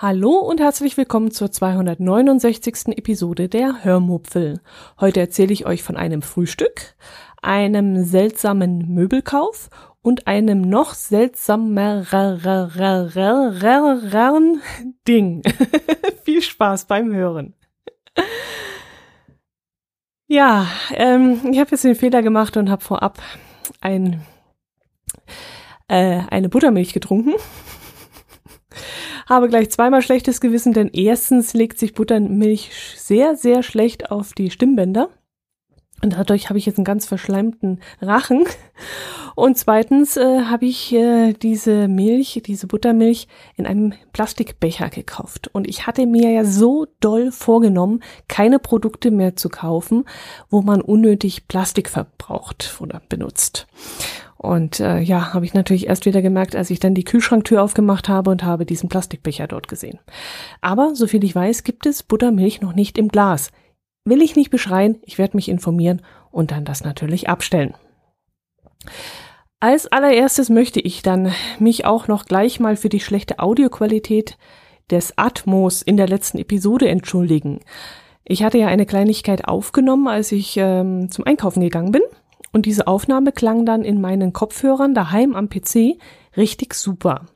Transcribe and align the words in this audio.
Hallo 0.00 0.34
und 0.36 0.60
herzlich 0.60 0.96
willkommen 0.96 1.32
zur 1.32 1.50
269. 1.50 2.96
Episode 2.96 3.48
der 3.48 3.82
Hörmupfel. 3.82 4.60
Heute 5.00 5.18
erzähle 5.18 5.52
ich 5.52 5.66
euch 5.66 5.82
von 5.82 5.96
einem 5.96 6.22
Frühstück, 6.22 6.94
einem 7.42 8.04
seltsamen 8.04 8.94
Möbelkauf 8.94 9.70
und 10.00 10.28
einem 10.28 10.60
noch 10.60 10.94
seltsameren 10.94 12.06
Ding. 15.08 15.42
Viel 16.22 16.42
Spaß 16.42 16.84
beim 16.84 17.12
Hören. 17.12 17.54
Ja, 20.28 20.68
ähm, 20.92 21.40
ich 21.50 21.58
habe 21.58 21.72
jetzt 21.72 21.82
den 21.82 21.96
Fehler 21.96 22.22
gemacht 22.22 22.56
und 22.56 22.70
habe 22.70 22.84
vorab 22.84 23.18
ein, 23.80 24.24
äh, 25.88 26.20
eine 26.30 26.48
Buttermilch 26.48 26.92
getrunken 26.92 27.34
habe 29.28 29.48
gleich 29.48 29.70
zweimal 29.70 30.02
schlechtes 30.02 30.40
Gewissen, 30.40 30.72
denn 30.72 30.90
erstens 30.92 31.54
legt 31.54 31.78
sich 31.78 31.94
Buttermilch 31.94 32.70
sehr, 32.96 33.36
sehr 33.36 33.62
schlecht 33.62 34.10
auf 34.10 34.32
die 34.32 34.50
Stimmbänder. 34.50 35.10
Und 36.00 36.12
dadurch 36.12 36.48
habe 36.48 36.58
ich 36.58 36.66
jetzt 36.66 36.78
einen 36.78 36.84
ganz 36.84 37.06
verschleimten 37.06 37.80
Rachen. 38.00 38.44
Und 39.34 39.58
zweitens 39.58 40.16
äh, 40.16 40.44
habe 40.44 40.66
ich 40.66 40.92
äh, 40.92 41.32
diese 41.32 41.88
Milch, 41.88 42.40
diese 42.46 42.66
Buttermilch 42.66 43.26
in 43.56 43.66
einem 43.66 43.94
Plastikbecher 44.12 44.90
gekauft. 44.90 45.48
Und 45.52 45.68
ich 45.68 45.86
hatte 45.86 46.06
mir 46.06 46.30
ja 46.30 46.44
so 46.44 46.86
doll 47.00 47.32
vorgenommen, 47.32 48.00
keine 48.28 48.58
Produkte 48.58 49.10
mehr 49.10 49.36
zu 49.36 49.48
kaufen, 49.48 50.04
wo 50.50 50.62
man 50.62 50.80
unnötig 50.80 51.48
Plastik 51.48 51.88
verbraucht 51.88 52.76
oder 52.80 53.02
benutzt. 53.08 53.66
Und 54.38 54.78
äh, 54.78 55.00
ja, 55.00 55.34
habe 55.34 55.44
ich 55.44 55.52
natürlich 55.52 55.88
erst 55.88 56.06
wieder 56.06 56.22
gemerkt, 56.22 56.54
als 56.54 56.70
ich 56.70 56.78
dann 56.78 56.94
die 56.94 57.02
Kühlschranktür 57.02 57.60
aufgemacht 57.60 58.08
habe 58.08 58.30
und 58.30 58.44
habe 58.44 58.64
diesen 58.64 58.88
Plastikbecher 58.88 59.48
dort 59.48 59.66
gesehen. 59.66 59.98
Aber 60.60 60.94
soviel 60.94 61.24
ich 61.24 61.34
weiß, 61.34 61.64
gibt 61.64 61.86
es 61.86 62.04
Buttermilch 62.04 62.60
noch 62.60 62.72
nicht 62.72 62.98
im 62.98 63.08
Glas. 63.08 63.50
Will 64.04 64.22
ich 64.22 64.36
nicht 64.36 64.50
beschreien, 64.50 65.00
ich 65.02 65.18
werde 65.18 65.36
mich 65.36 65.48
informieren 65.48 66.02
und 66.30 66.52
dann 66.52 66.64
das 66.64 66.84
natürlich 66.84 67.28
abstellen. 67.28 67.74
Als 69.58 69.88
allererstes 69.88 70.50
möchte 70.50 70.78
ich 70.78 71.02
dann 71.02 71.32
mich 71.58 71.84
auch 71.84 72.06
noch 72.06 72.24
gleich 72.24 72.60
mal 72.60 72.76
für 72.76 72.88
die 72.88 73.00
schlechte 73.00 73.40
Audioqualität 73.40 74.38
des 74.88 75.18
Atmos 75.18 75.82
in 75.82 75.96
der 75.96 76.06
letzten 76.06 76.38
Episode 76.38 76.88
entschuldigen. 76.88 77.58
Ich 78.24 78.44
hatte 78.44 78.58
ja 78.58 78.68
eine 78.68 78.86
Kleinigkeit 78.86 79.48
aufgenommen, 79.48 80.06
als 80.06 80.30
ich 80.30 80.56
ähm, 80.58 81.10
zum 81.10 81.26
Einkaufen 81.26 81.60
gegangen 81.60 81.90
bin 81.90 82.02
und 82.52 82.66
diese 82.66 82.86
Aufnahme 82.86 83.32
klang 83.32 83.66
dann 83.66 83.82
in 83.84 84.00
meinen 84.00 84.32
Kopfhörern 84.32 84.94
daheim 84.94 85.34
am 85.34 85.48
PC 85.48 85.98
richtig 86.36 86.74
super. 86.74 87.26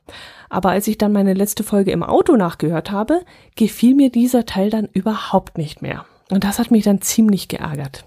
Aber 0.49 0.69
als 0.69 0.87
ich 0.87 0.97
dann 0.97 1.11
meine 1.11 1.33
letzte 1.33 1.63
Folge 1.63 1.91
im 1.91 2.03
Auto 2.03 2.35
nachgehört 2.35 2.91
habe, 2.91 3.21
gefiel 3.55 3.95
mir 3.95 4.09
dieser 4.09 4.45
Teil 4.45 4.69
dann 4.69 4.87
überhaupt 4.91 5.57
nicht 5.57 5.81
mehr. 5.81 6.05
Und 6.29 6.43
das 6.43 6.59
hat 6.59 6.71
mich 6.71 6.83
dann 6.83 7.01
ziemlich 7.01 7.47
geärgert. 7.47 8.05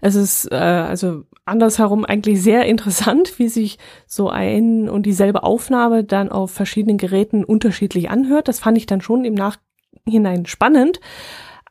Es 0.00 0.14
ist 0.14 0.50
äh, 0.52 0.56
also 0.56 1.24
andersherum 1.44 2.04
eigentlich 2.04 2.42
sehr 2.42 2.66
interessant, 2.66 3.38
wie 3.38 3.48
sich 3.48 3.78
so 4.06 4.28
ein 4.28 4.88
und 4.88 5.04
dieselbe 5.04 5.42
Aufnahme 5.42 6.04
dann 6.04 6.30
auf 6.30 6.50
verschiedenen 6.50 6.98
Geräten 6.98 7.44
unterschiedlich 7.44 8.10
anhört. 8.10 8.48
Das 8.48 8.58
fand 8.58 8.78
ich 8.78 8.86
dann 8.86 9.00
schon 9.00 9.24
im 9.24 9.34
Nachhinein 9.34 10.46
spannend. 10.46 11.00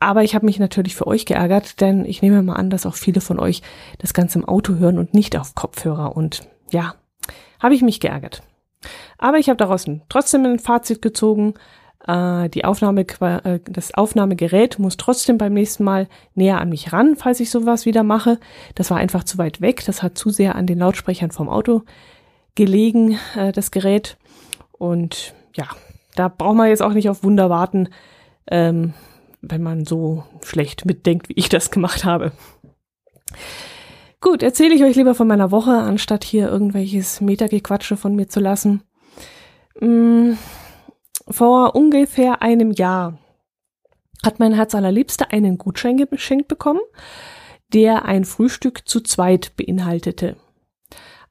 Aber 0.05 0.23
ich 0.23 0.35
habe 0.35 0.45
mich 0.45 0.59
natürlich 0.59 0.93
für 0.93 1.07
euch 1.07 1.25
geärgert, 1.25 1.81
denn 1.81 2.05
ich 2.05 2.21
nehme 2.21 2.43
mal 2.43 2.53
an, 2.53 2.69
dass 2.69 2.85
auch 2.85 2.93
viele 2.93 3.21
von 3.21 3.39
euch 3.39 3.63
das 3.97 4.13
Ganze 4.13 4.37
im 4.37 4.45
Auto 4.45 4.75
hören 4.75 4.99
und 4.99 5.15
nicht 5.15 5.35
auf 5.35 5.55
Kopfhörer. 5.55 6.15
Und 6.15 6.47
ja, 6.69 6.93
habe 7.59 7.73
ich 7.73 7.81
mich 7.81 7.99
geärgert. 7.99 8.43
Aber 9.17 9.39
ich 9.39 9.49
habe 9.49 9.57
daraus 9.57 9.85
trotzdem 10.07 10.45
ein 10.45 10.59
Fazit 10.59 11.01
gezogen. 11.01 11.55
Äh, 12.05 12.49
die 12.49 12.65
Aufnahme, 12.65 13.01
äh, 13.01 13.59
das 13.67 13.95
Aufnahmegerät 13.95 14.77
muss 14.77 14.97
trotzdem 14.97 15.39
beim 15.39 15.53
nächsten 15.53 15.83
Mal 15.83 16.07
näher 16.35 16.61
an 16.61 16.69
mich 16.69 16.93
ran, 16.93 17.15
falls 17.15 17.39
ich 17.39 17.49
sowas 17.49 17.87
wieder 17.87 18.03
mache. 18.03 18.39
Das 18.75 18.91
war 18.91 18.97
einfach 18.97 19.23
zu 19.23 19.39
weit 19.39 19.59
weg. 19.59 19.85
Das 19.87 20.03
hat 20.03 20.19
zu 20.19 20.29
sehr 20.29 20.53
an 20.53 20.67
den 20.67 20.77
Lautsprechern 20.77 21.31
vom 21.31 21.49
Auto 21.49 21.81
gelegen, 22.53 23.17
äh, 23.35 23.51
das 23.51 23.71
Gerät. 23.71 24.17
Und 24.71 25.33
ja, 25.55 25.65
da 26.15 26.27
braucht 26.27 26.57
man 26.57 26.69
jetzt 26.69 26.83
auch 26.83 26.93
nicht 26.93 27.09
auf 27.09 27.23
Wunder 27.23 27.49
warten. 27.49 27.89
Ähm, 28.45 28.93
wenn 29.49 29.63
man 29.63 29.85
so 29.85 30.23
schlecht 30.43 30.85
mitdenkt, 30.85 31.29
wie 31.29 31.35
ich 31.35 31.49
das 31.49 31.71
gemacht 31.71 32.05
habe. 32.05 32.31
Gut, 34.21 34.41
erzähle 34.41 34.73
ich 34.73 34.83
euch 34.83 34.95
lieber 34.95 35.13
von 35.13 35.27
meiner 35.27 35.51
Woche, 35.51 35.71
anstatt 35.71 36.23
hier 36.23 36.49
irgendwelches 36.49 37.21
Metagequatsche 37.21 37.97
von 37.97 38.15
mir 38.15 38.27
zu 38.27 38.39
lassen. 38.39 38.81
Hm, 39.79 40.37
vor 41.27 41.75
ungefähr 41.75 42.41
einem 42.41 42.71
Jahr 42.71 43.17
hat 44.23 44.39
mein 44.39 44.53
Herz 44.53 44.73
allerliebste 44.73 45.31
einen 45.31 45.57
Gutschein 45.57 45.97
geschenkt 45.97 46.47
bekommen, 46.47 46.79
der 47.73 48.05
ein 48.05 48.25
Frühstück 48.25 48.87
zu 48.87 49.01
zweit 49.01 49.55
beinhaltete. 49.55 50.37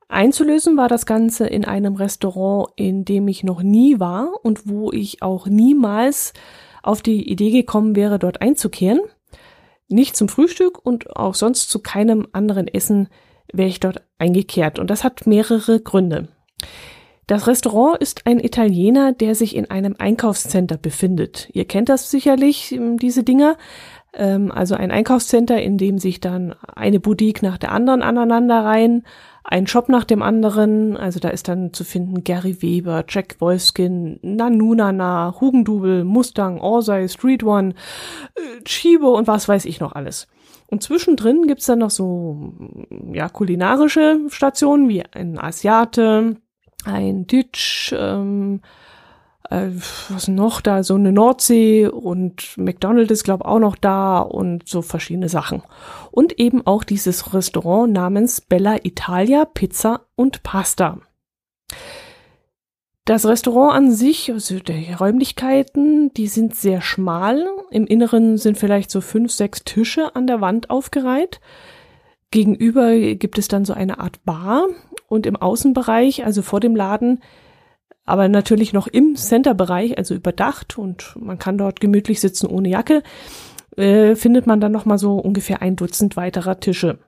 Einzulösen 0.09 0.77
war 0.77 0.89
das 0.89 1.07
Ganze 1.07 1.47
in 1.47 1.65
einem 1.65 1.97
Restaurant, 1.97 2.69
in 2.77 3.05
dem 3.05 3.27
ich 3.27 3.43
noch 3.43 3.63
nie 3.63 3.99
war 3.99 4.33
und 4.43 4.69
wo 4.69 4.93
ich 4.93 5.23
auch 5.23 5.47
niemals 5.47 6.33
auf 6.85 7.03
die 7.03 7.29
Idee 7.31 7.51
gekommen 7.51 7.97
wäre, 7.97 8.19
dort 8.19 8.43
einzukehren. 8.43 9.01
Nicht 9.89 10.17
zum 10.17 10.29
Frühstück 10.29 10.85
und 10.85 11.17
auch 11.17 11.35
sonst 11.35 11.71
zu 11.71 11.81
keinem 11.81 12.29
anderen 12.33 12.69
Essen 12.69 13.09
wäre 13.53 13.69
ich 13.69 13.81
dort 13.81 14.03
eingekehrt. 14.19 14.79
Und 14.79 14.91
das 14.91 15.05
hat 15.05 15.27
mehrere 15.27 15.81
Gründe. 15.81 16.29
Das 17.27 17.47
Restaurant 17.47 17.99
ist 17.99 18.27
ein 18.27 18.39
Italiener, 18.39 19.13
der 19.13 19.35
sich 19.35 19.57
in 19.57 19.71
einem 19.71 19.97
Einkaufscenter 19.99 20.77
befindet. 20.77 21.49
Ihr 21.53 21.65
kennt 21.65 21.89
das 21.89 22.11
sicherlich, 22.11 22.73
ähm, 22.73 22.99
diese 22.99 23.25
Dinger. 23.25 23.57
Ähm, 24.13 24.53
also 24.53 24.75
ein 24.75 24.91
Einkaufscenter, 24.91 25.61
in 25.63 25.79
dem 25.79 25.99
sich 25.99 26.21
dann 26.21 26.55
eine 26.75 27.01
Boutique 27.01 27.43
nach 27.43 27.57
der 27.57 27.73
anderen 27.73 28.03
aneinander 28.03 28.65
reihen 28.65 29.05
ein 29.45 29.67
Shop 29.67 29.89
nach 29.89 30.05
dem 30.05 30.23
anderen. 30.23 30.97
Also 30.97 31.21
da 31.21 31.29
ist 31.29 31.49
dann 31.49 31.73
zu 31.73 31.85
finden 31.85 32.25
Gary 32.25 32.63
Weber, 32.63 33.05
Jack 33.09 33.37
Wolfskin, 33.41 34.19
Nanunana, 34.23 35.37
Hugendubel, 35.41 36.05
Mustang, 36.05 36.61
Orsay, 36.61 37.09
Street 37.09 37.45
One, 37.45 37.75
äh, 38.35 38.63
Chibo 38.65 39.17
und 39.17 39.29
was 39.29 39.47
weiß 39.47 39.67
ich 39.67 39.81
noch 39.81 39.93
alles. 39.93 40.27
Und 40.67 40.83
zwischendrin 40.83 41.47
gibt's 41.47 41.67
dann 41.67 41.81
noch 41.81 41.91
so 41.91 42.55
ja 43.13 43.29
kulinarische 43.29 44.21
Stationen 44.29 44.89
wie 44.89 45.05
ein 45.13 45.39
Asiate, 45.39 46.37
ein 46.85 47.27
Ditch, 47.27 47.95
ähm, 47.97 48.63
äh, 49.55 49.71
was 50.09 50.29
noch 50.29 50.61
da, 50.61 50.83
so 50.83 50.95
eine 50.95 51.13
Nordsee 51.13 51.87
und 51.87 52.57
McDonald's 52.57 53.13
ist 53.13 53.25
glaube 53.25 53.45
auch 53.45 53.59
noch 53.59 53.77
da 53.77 54.19
und 54.19 54.69
so 54.69 54.83
verschiedene 54.83 55.29
Sachen. 55.29 55.63
Und 56.11 56.39
eben 56.39 56.67
auch 56.67 56.85
dieses 56.85 57.33
Restaurant 57.35 57.93
namens 57.93 58.41
Bella 58.41 58.85
Italia 58.85 59.45
Pizza 59.45 60.07
und 60.17 60.43
Pasta. 60.43 60.99
Das 63.05 63.27
Restaurant 63.27 63.75
an 63.75 63.93
sich, 63.93 64.33
also 64.33 64.59
die 64.61 64.93
Räumlichkeiten, 64.93 66.13
die 66.15 66.27
sind 66.27 66.55
sehr 66.55 66.81
schmal. 66.81 67.47
Im 67.71 67.87
Inneren 67.87 68.39
sind 68.39 68.57
vielleicht 68.57 68.91
so 68.91 69.03
fünf, 69.03 69.31
sechs 69.31 69.63
Tische 69.65 70.17
an 70.17 70.27
der 70.27 70.41
Wand 70.41 70.71
aufgereiht. 70.71 71.41
Gegenüber 72.31 72.97
gibt 72.97 73.39
es 73.39 73.47
dann 73.47 73.67
so 73.67 73.75
eine 73.75 74.01
Art 74.01 74.25
Bar 74.25 74.67
und 75.07 75.27
im 75.27 75.37
Außenbereich, 75.37 76.25
also 76.25 76.41
vor 76.41 76.61
dem 76.61 76.75
Laden, 76.75 77.23
aber 78.05 78.29
natürlich 78.29 78.73
noch 78.73 78.87
im 78.87 79.17
Center-Bereich, 79.17 79.97
also 79.99 80.15
überdacht 80.15 80.79
und 80.79 81.15
man 81.19 81.39
kann 81.39 81.59
dort 81.59 81.81
gemütlich 81.81 82.21
sitzen 82.21 82.47
ohne 82.47 82.69
Jacke, 82.69 83.03
äh, 83.77 84.15
findet 84.15 84.47
man 84.47 84.61
dann 84.61 84.73
noch 84.73 84.85
mal 84.85 84.99
so 84.99 85.17
ungefähr 85.17 85.63
ein 85.63 85.77
Dutzend 85.77 86.17
weiterer 86.17 86.61
Tische. 86.61 86.99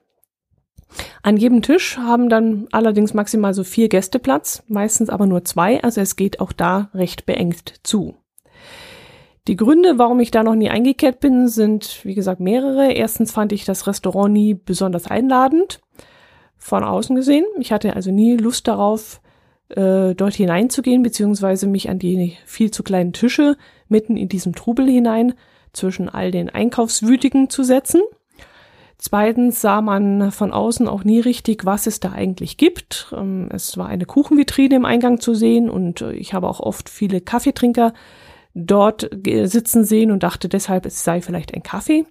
An 1.21 1.37
jedem 1.37 1.61
Tisch 1.61 1.97
haben 1.97 2.29
dann 2.29 2.67
allerdings 2.71 3.13
maximal 3.13 3.53
so 3.53 3.63
vier 3.63 3.89
Gäste 3.89 4.19
Platz, 4.19 4.63
meistens 4.67 5.09
aber 5.09 5.25
nur 5.25 5.43
zwei, 5.43 5.83
also 5.83 6.01
es 6.01 6.15
geht 6.15 6.39
auch 6.39 6.53
da 6.53 6.89
recht 6.93 7.25
beengt 7.25 7.75
zu. 7.83 8.15
Die 9.47 9.55
Gründe, 9.55 9.97
warum 9.97 10.19
ich 10.19 10.31
da 10.31 10.43
noch 10.43 10.55
nie 10.55 10.69
eingekehrt 10.69 11.21
bin, 11.21 11.47
sind, 11.47 12.01
wie 12.03 12.15
gesagt, 12.15 12.41
mehrere. 12.41 12.91
Erstens 12.91 13.31
fand 13.31 13.53
ich 13.53 13.63
das 13.63 13.87
Restaurant 13.87 14.33
nie 14.33 14.53
besonders 14.53 15.07
einladend, 15.07 15.79
von 16.57 16.83
außen 16.83 17.15
gesehen. 17.15 17.45
Ich 17.59 17.71
hatte 17.71 17.95
also 17.95 18.11
nie 18.11 18.35
Lust 18.35 18.67
darauf, 18.67 19.21
äh, 19.69 20.15
dort 20.15 20.33
hineinzugehen, 20.33 21.03
beziehungsweise 21.03 21.67
mich 21.67 21.89
an 21.89 21.99
die 21.99 22.37
viel 22.45 22.71
zu 22.71 22.83
kleinen 22.83 23.13
Tische 23.13 23.57
mitten 23.89 24.17
in 24.17 24.29
diesem 24.29 24.55
Trubel 24.55 24.87
hinein 24.87 25.33
zwischen 25.73 26.09
all 26.09 26.31
den 26.31 26.49
Einkaufswütigen 26.49 27.49
zu 27.49 27.63
setzen. 27.63 28.01
Zweitens 28.97 29.61
sah 29.61 29.81
man 29.81 30.31
von 30.31 30.51
außen 30.51 30.87
auch 30.87 31.03
nie 31.03 31.19
richtig, 31.19 31.65
was 31.65 31.85
es 31.85 31.99
da 31.99 32.13
eigentlich 32.13 32.57
gibt. 32.57 33.13
Ähm, 33.15 33.49
es 33.51 33.77
war 33.77 33.87
eine 33.87 34.05
Kuchenvitrine 34.05 34.75
im 34.75 34.85
Eingang 34.85 35.19
zu 35.19 35.35
sehen 35.35 35.69
und 35.69 36.01
äh, 36.01 36.13
ich 36.13 36.33
habe 36.33 36.47
auch 36.47 36.59
oft 36.59 36.89
viele 36.89 37.21
Kaffeetrinker 37.21 37.93
dort 38.55 39.07
sitzen 39.43 39.83
sehen 39.83 40.09
und 40.09 40.23
dachte 40.23 40.49
deshalb, 40.49 40.87
es 40.87 41.03
sei 41.03 41.21
vielleicht 41.21 41.53
ein 41.53 41.61
Kaffee. 41.61 42.05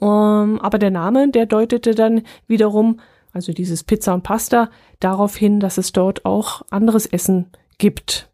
Ähm, 0.00 0.60
aber 0.60 0.78
der 0.78 0.90
Name, 0.90 1.30
der 1.30 1.46
deutete 1.46 1.94
dann 1.94 2.22
wiederum, 2.48 2.98
also 3.32 3.52
dieses 3.52 3.84
Pizza 3.84 4.14
und 4.14 4.22
Pasta, 4.22 4.70
darauf 5.00 5.36
hin, 5.36 5.60
dass 5.60 5.78
es 5.78 5.92
dort 5.92 6.24
auch 6.24 6.62
anderes 6.70 7.06
Essen 7.06 7.50
gibt. 7.78 8.30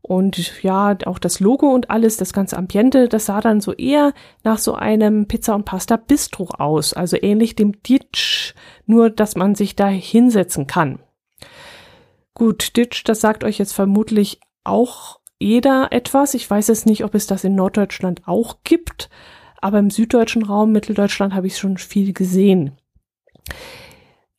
Und 0.00 0.62
ja, 0.62 0.96
auch 1.04 1.18
das 1.18 1.38
Logo 1.40 1.68
und 1.68 1.90
alles, 1.90 2.16
das 2.16 2.32
ganze 2.32 2.56
Ambiente, 2.56 3.08
das 3.08 3.26
sah 3.26 3.40
dann 3.40 3.60
so 3.60 3.74
eher 3.74 4.14
nach 4.42 4.58
so 4.58 4.74
einem 4.74 5.26
Pizza 5.26 5.54
und 5.54 5.64
Pasta 5.64 5.96
Bistro 5.96 6.46
aus. 6.58 6.94
Also 6.94 7.18
ähnlich 7.20 7.56
dem 7.56 7.82
Ditch, 7.82 8.54
nur 8.86 9.10
dass 9.10 9.36
man 9.36 9.54
sich 9.54 9.76
da 9.76 9.88
hinsetzen 9.88 10.66
kann. 10.66 11.00
Gut, 12.32 12.76
Ditch, 12.76 13.04
das 13.04 13.20
sagt 13.20 13.44
euch 13.44 13.58
jetzt 13.58 13.72
vermutlich 13.72 14.40
auch 14.64 15.18
jeder 15.38 15.88
etwas. 15.90 16.34
Ich 16.34 16.48
weiß 16.48 16.68
jetzt 16.68 16.86
nicht, 16.86 17.04
ob 17.04 17.14
es 17.14 17.26
das 17.26 17.44
in 17.44 17.54
Norddeutschland 17.54 18.22
auch 18.26 18.58
gibt, 18.64 19.10
aber 19.60 19.78
im 19.78 19.90
süddeutschen 19.90 20.44
Raum, 20.44 20.72
Mitteldeutschland, 20.72 21.34
habe 21.34 21.48
ich 21.48 21.58
schon 21.58 21.76
viel 21.76 22.12
gesehen. 22.12 22.78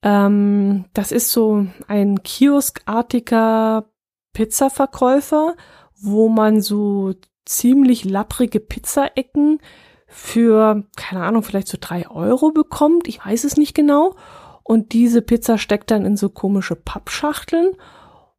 Ähm, 0.01 0.85
das 0.93 1.11
ist 1.11 1.31
so 1.31 1.67
ein 1.87 2.23
kioskartiger 2.23 3.85
Pizzaverkäufer, 4.33 5.55
wo 6.01 6.29
man 6.29 6.61
so 6.61 7.13
ziemlich 7.45 8.05
lapprige 8.05 8.59
Pizzaecken 8.59 9.59
für, 10.07 10.83
keine 10.95 11.23
Ahnung, 11.23 11.43
vielleicht 11.43 11.67
so 11.67 11.77
drei 11.79 12.09
Euro 12.09 12.51
bekommt. 12.51 13.07
Ich 13.07 13.23
weiß 13.23 13.43
es 13.43 13.57
nicht 13.57 13.73
genau. 13.73 14.15
Und 14.63 14.93
diese 14.93 15.21
Pizza 15.21 15.57
steckt 15.57 15.91
dann 15.91 16.05
in 16.05 16.15
so 16.15 16.29
komische 16.29 16.75
Pappschachteln 16.75 17.71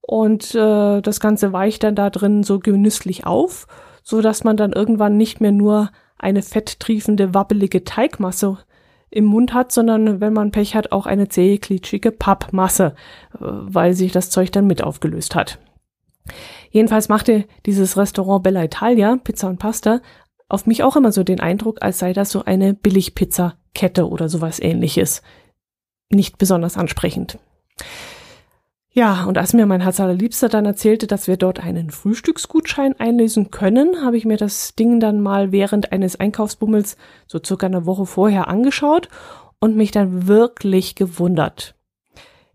und 0.01 0.55
äh, 0.55 1.01
das 1.01 1.21
Ganze 1.21 1.53
weicht 1.53 1.83
dann 1.83 1.95
da 1.95 2.11
drin 2.11 2.43
so 2.43 2.61
genüsslich 2.61 3.27
auf, 3.27 3.67
so 4.03 4.21
dass 4.21 4.45
man 4.45 4.57
dann 4.57 4.73
irgendwann 4.73 5.17
nicht 5.17 5.41
mehr 5.41 5.53
nur 5.53 5.91
eine 6.19 6.43
fetttriefende, 6.43 7.35
wabbelige 7.35 7.85
Teigmasse 7.85 8.59
im 9.11 9.25
Mund 9.25 9.53
hat, 9.53 9.73
sondern 9.73 10.21
wenn 10.21 10.33
man 10.33 10.53
Pech 10.53 10.75
hat, 10.75 10.93
auch 10.93 11.07
eine 11.07 11.29
zähe, 11.29 11.59
klitschige 11.59 12.12
Pappmasse, 12.12 12.95
äh, 13.35 13.39
weil 13.41 13.95
sich 13.95 14.12
das 14.12 14.31
Zeug 14.31 14.53
dann 14.53 14.67
mit 14.67 14.83
aufgelöst 14.83 15.35
hat. 15.35 15.59
Jedenfalls 16.71 17.09
machte 17.09 17.47
dieses 17.67 17.97
Restaurant 17.97 18.43
Bella 18.43 18.65
Italia, 18.65 19.17
Pizza 19.23 19.49
und 19.49 19.59
Pasta, 19.59 20.01
auf 20.49 20.67
mich 20.67 20.83
auch 20.83 20.97
immer 20.97 21.12
so 21.12 21.23
den 21.25 21.41
Eindruck, 21.41 21.83
als 21.83 21.99
sei 21.99 22.12
das 22.12 22.31
so 22.31 22.45
eine 22.45 22.75
Billigpizza-Kette 22.75 24.09
oder 24.09 24.29
sowas 24.29 24.61
ähnliches. 24.61 25.23
Nicht 26.11 26.39
besonders 26.39 26.77
ansprechend. 26.77 27.39
Ja, 28.92 29.25
und 29.25 29.38
als 29.38 29.52
mir 29.52 29.66
mein 29.66 29.82
Herz 29.82 30.00
allerliebster 30.00 30.48
dann 30.48 30.66
erzählte, 30.66 31.06
dass 31.06 31.28
wir 31.28 31.37
dort 31.37 31.60
einen 31.60 31.90
Frühstücksgutschein 31.90 32.98
einlösen 32.98 33.52
können, 33.52 34.02
habe 34.04 34.16
ich 34.16 34.25
mir 34.25 34.37
das 34.37 34.75
Ding 34.75 34.98
dann 34.98 35.20
mal 35.20 35.52
während 35.52 35.92
eines 35.92 36.19
Einkaufsbummels 36.19 36.96
so 37.28 37.38
circa 37.44 37.66
eine 37.66 37.87
Woche 37.87 38.04
vorher 38.04 38.48
angeschaut 38.48 39.08
und 39.60 39.76
mich 39.76 39.92
dann 39.92 40.26
wirklich 40.26 40.96
gewundert. 40.96 41.76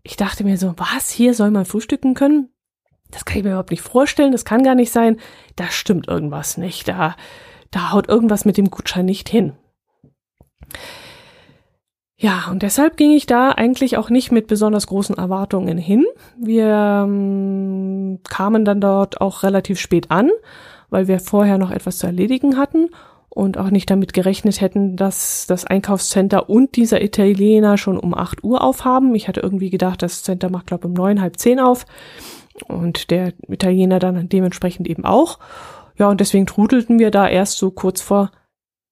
Ich 0.02 0.16
dachte 0.16 0.44
mir 0.44 0.58
so, 0.58 0.74
was, 0.76 1.10
hier 1.10 1.32
soll 1.32 1.50
man 1.50 1.64
frühstücken 1.64 2.12
können? 2.12 2.50
Das 3.10 3.24
kann 3.24 3.38
ich 3.38 3.44
mir 3.44 3.50
überhaupt 3.50 3.70
nicht 3.70 3.82
vorstellen, 3.82 4.32
das 4.32 4.44
kann 4.44 4.62
gar 4.62 4.74
nicht 4.74 4.92
sein. 4.92 5.18
Da 5.56 5.70
stimmt 5.70 6.06
irgendwas 6.06 6.58
nicht, 6.58 6.86
da, 6.86 7.16
da 7.70 7.92
haut 7.92 8.08
irgendwas 8.08 8.44
mit 8.44 8.58
dem 8.58 8.70
Gutschein 8.70 9.06
nicht 9.06 9.30
hin. 9.30 9.54
Ja, 12.18 12.48
und 12.50 12.62
deshalb 12.62 12.96
ging 12.96 13.10
ich 13.10 13.26
da 13.26 13.50
eigentlich 13.50 13.98
auch 13.98 14.08
nicht 14.08 14.32
mit 14.32 14.46
besonders 14.46 14.86
großen 14.86 15.18
Erwartungen 15.18 15.76
hin. 15.76 16.06
Wir 16.40 17.04
ähm, 17.06 18.20
kamen 18.28 18.64
dann 18.64 18.80
dort 18.80 19.20
auch 19.20 19.42
relativ 19.42 19.78
spät 19.78 20.10
an, 20.10 20.30
weil 20.88 21.08
wir 21.08 21.20
vorher 21.20 21.58
noch 21.58 21.70
etwas 21.70 21.98
zu 21.98 22.06
erledigen 22.06 22.56
hatten 22.56 22.88
und 23.28 23.58
auch 23.58 23.68
nicht 23.68 23.90
damit 23.90 24.14
gerechnet 24.14 24.62
hätten, 24.62 24.96
dass 24.96 25.46
das 25.46 25.66
Einkaufscenter 25.66 26.48
und 26.48 26.76
dieser 26.76 27.02
Italiener 27.02 27.76
schon 27.76 27.98
um 27.98 28.14
8 28.14 28.42
Uhr 28.42 28.64
aufhaben. 28.64 29.14
Ich 29.14 29.28
hatte 29.28 29.40
irgendwie 29.40 29.68
gedacht, 29.68 30.00
das 30.00 30.22
Center 30.22 30.48
macht, 30.48 30.68
glaube 30.68 30.88
um 30.88 30.94
neun, 30.94 31.20
halb 31.20 31.38
zehn 31.38 31.60
auf 31.60 31.84
und 32.66 33.10
der 33.10 33.34
Italiener 33.46 33.98
dann 33.98 34.30
dementsprechend 34.30 34.88
eben 34.88 35.04
auch. 35.04 35.38
Ja, 35.98 36.08
und 36.08 36.22
deswegen 36.22 36.46
trudelten 36.46 36.98
wir 36.98 37.10
da 37.10 37.28
erst 37.28 37.58
so 37.58 37.70
kurz 37.70 38.00
vor 38.00 38.30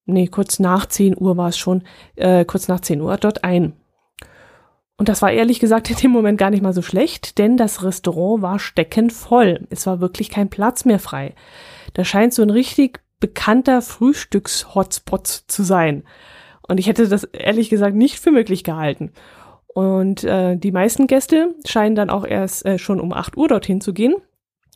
nee, 0.06 0.26
kurz 0.26 0.58
nach 0.58 0.86
10 0.86 1.16
Uhr 1.18 1.36
war 1.36 1.48
es 1.48 1.58
schon, 1.58 1.82
äh, 2.16 2.44
kurz 2.44 2.68
nach 2.68 2.80
10 2.80 3.00
Uhr 3.00 3.16
dort 3.16 3.44
ein. 3.44 3.74
Und 4.96 5.08
das 5.08 5.22
war 5.22 5.32
ehrlich 5.32 5.58
gesagt 5.58 5.90
in 5.90 5.96
dem 5.96 6.12
Moment 6.12 6.38
gar 6.38 6.50
nicht 6.50 6.62
mal 6.62 6.72
so 6.72 6.82
schlecht, 6.82 7.38
denn 7.38 7.56
das 7.56 7.82
Restaurant 7.82 8.42
war 8.42 8.58
steckend 8.58 9.12
voll. 9.12 9.66
Es 9.70 9.86
war 9.86 10.00
wirklich 10.00 10.30
kein 10.30 10.50
Platz 10.50 10.84
mehr 10.84 11.00
frei. 11.00 11.34
Da 11.94 12.04
scheint 12.04 12.32
so 12.32 12.42
ein 12.42 12.50
richtig 12.50 13.00
bekannter 13.18 13.82
Frühstücks-Hotspot 13.82 15.26
zu 15.26 15.62
sein. 15.62 16.04
Und 16.68 16.78
ich 16.78 16.86
hätte 16.86 17.08
das 17.08 17.24
ehrlich 17.24 17.70
gesagt 17.70 17.96
nicht 17.96 18.20
für 18.20 18.30
möglich 18.30 18.62
gehalten. 18.62 19.12
Und 19.66 20.22
äh, 20.22 20.56
die 20.56 20.70
meisten 20.70 21.08
Gäste 21.08 21.54
scheinen 21.66 21.96
dann 21.96 22.10
auch 22.10 22.24
erst 22.24 22.64
äh, 22.64 22.78
schon 22.78 23.00
um 23.00 23.12
8 23.12 23.36
Uhr 23.36 23.48
dorthin 23.48 23.80
zu 23.80 23.92
gehen 23.92 24.14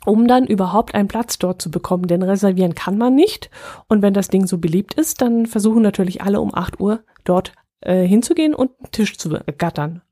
um 0.05 0.27
dann 0.27 0.47
überhaupt 0.47 0.95
einen 0.95 1.09
Platz 1.09 1.39
dort 1.39 1.61
zu 1.61 1.71
bekommen. 1.71 2.07
Denn 2.07 2.23
reservieren 2.23 2.75
kann 2.75 2.99
man 2.99 3.15
nicht. 3.15 3.51
Und 3.89 4.03
wenn 4.03 4.15
das 4.15 4.29
Ding 4.29 4.47
so 4.47 4.59
beliebt 4.59 4.95
ist, 4.95 5.21
dann 5.21 5.47
versuchen 5.47 5.83
natürlich 5.83 6.23
alle 6.23 6.41
um 6.41 6.55
8 6.55 6.81
Uhr 6.81 7.01
dort 7.25 7.53
äh, 7.81 8.07
hinzugehen 8.07 8.55
und 8.55 8.71
einen 8.79 8.93
Tisch 8.93 9.19
zu 9.19 9.39
gattern. 9.59 10.03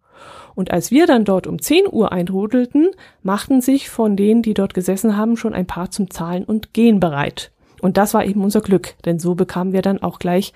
Und 0.54 0.70
als 0.70 0.90
wir 0.90 1.06
dann 1.06 1.24
dort 1.24 1.46
um 1.46 1.60
10 1.60 1.84
Uhr 1.90 2.12
eintrudelten, 2.12 2.90
machten 3.22 3.60
sich 3.60 3.90
von 3.90 4.16
denen, 4.16 4.42
die 4.42 4.54
dort 4.54 4.72
gesessen 4.72 5.16
haben, 5.16 5.36
schon 5.36 5.54
ein 5.54 5.66
paar 5.66 5.90
zum 5.90 6.10
Zahlen 6.10 6.44
und 6.44 6.72
Gehen 6.72 6.98
bereit. 6.98 7.52
Und 7.82 7.98
das 7.98 8.14
war 8.14 8.24
eben 8.24 8.42
unser 8.42 8.62
Glück, 8.62 8.94
denn 9.04 9.18
so 9.18 9.34
bekamen 9.34 9.74
wir 9.74 9.82
dann 9.82 10.02
auch 10.02 10.18
gleich 10.18 10.54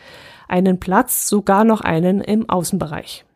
einen 0.48 0.80
Platz, 0.80 1.28
sogar 1.28 1.64
noch 1.64 1.82
einen 1.82 2.22
im 2.22 2.48
Außenbereich. 2.48 3.26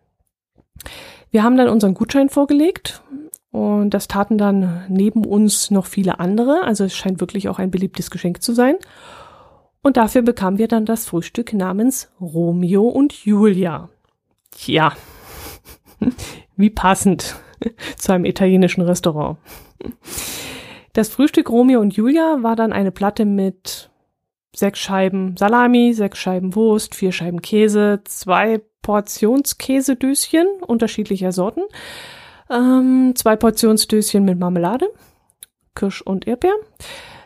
Wir 1.31 1.43
haben 1.43 1.57
dann 1.57 1.69
unseren 1.69 1.95
Gutschein 1.95 2.31
vorgelegt 2.31 3.03
und 3.55 3.91
das 3.91 4.09
taten 4.09 4.37
dann 4.37 4.83
neben 4.89 5.25
uns 5.25 5.71
noch 5.71 5.87
viele 5.87 6.19
andere. 6.19 6.65
Also 6.65 6.83
es 6.83 6.97
scheint 6.97 7.21
wirklich 7.21 7.49
auch 7.49 7.61
ein 7.61 7.71
beliebtes 7.71 8.11
Geschenk 8.11 8.43
zu 8.43 8.53
sein. 8.53 8.75
Und 9.81 9.97
dafür 9.97 10.23
bekamen 10.23 10.59
wir 10.59 10.67
dann 10.67 10.87
das 10.87 11.07
Frühstück 11.07 11.53
namens 11.53 12.11
Romeo 12.21 12.83
und 12.89 13.13
Julia. 13.13 13.91
Tja, 14.51 14.93
wie 16.57 16.71
passend 16.71 17.37
zu 17.97 18.11
einem 18.11 18.25
italienischen 18.25 18.81
Restaurant. 18.81 19.39
Das 20.93 21.09
Frühstück 21.11 21.49
Romeo 21.49 21.79
und 21.79 21.95
Julia 21.95 22.39
war 22.41 22.57
dann 22.57 22.73
eine 22.73 22.91
Platte 22.91 23.25
mit 23.25 23.89
sechs 24.53 24.81
Scheiben 24.81 25.37
Salami, 25.37 25.93
sechs 25.95 26.19
Scheiben 26.19 26.57
Wurst, 26.57 26.97
vier 26.97 27.13
Scheiben 27.13 27.41
Käse, 27.41 28.01
zwei 28.03 28.63
Portionskäsedöschen 28.83 30.49
unterschiedlicher 30.67 31.31
Sorten, 31.31 31.63
ähm, 32.51 33.13
zwei 33.15 33.37
Portionsdöschen 33.37 34.25
mit 34.25 34.39
Marmelade, 34.39 34.87
Kirsch 35.75 36.03
und 36.03 36.27
Erdbeer, 36.27 36.55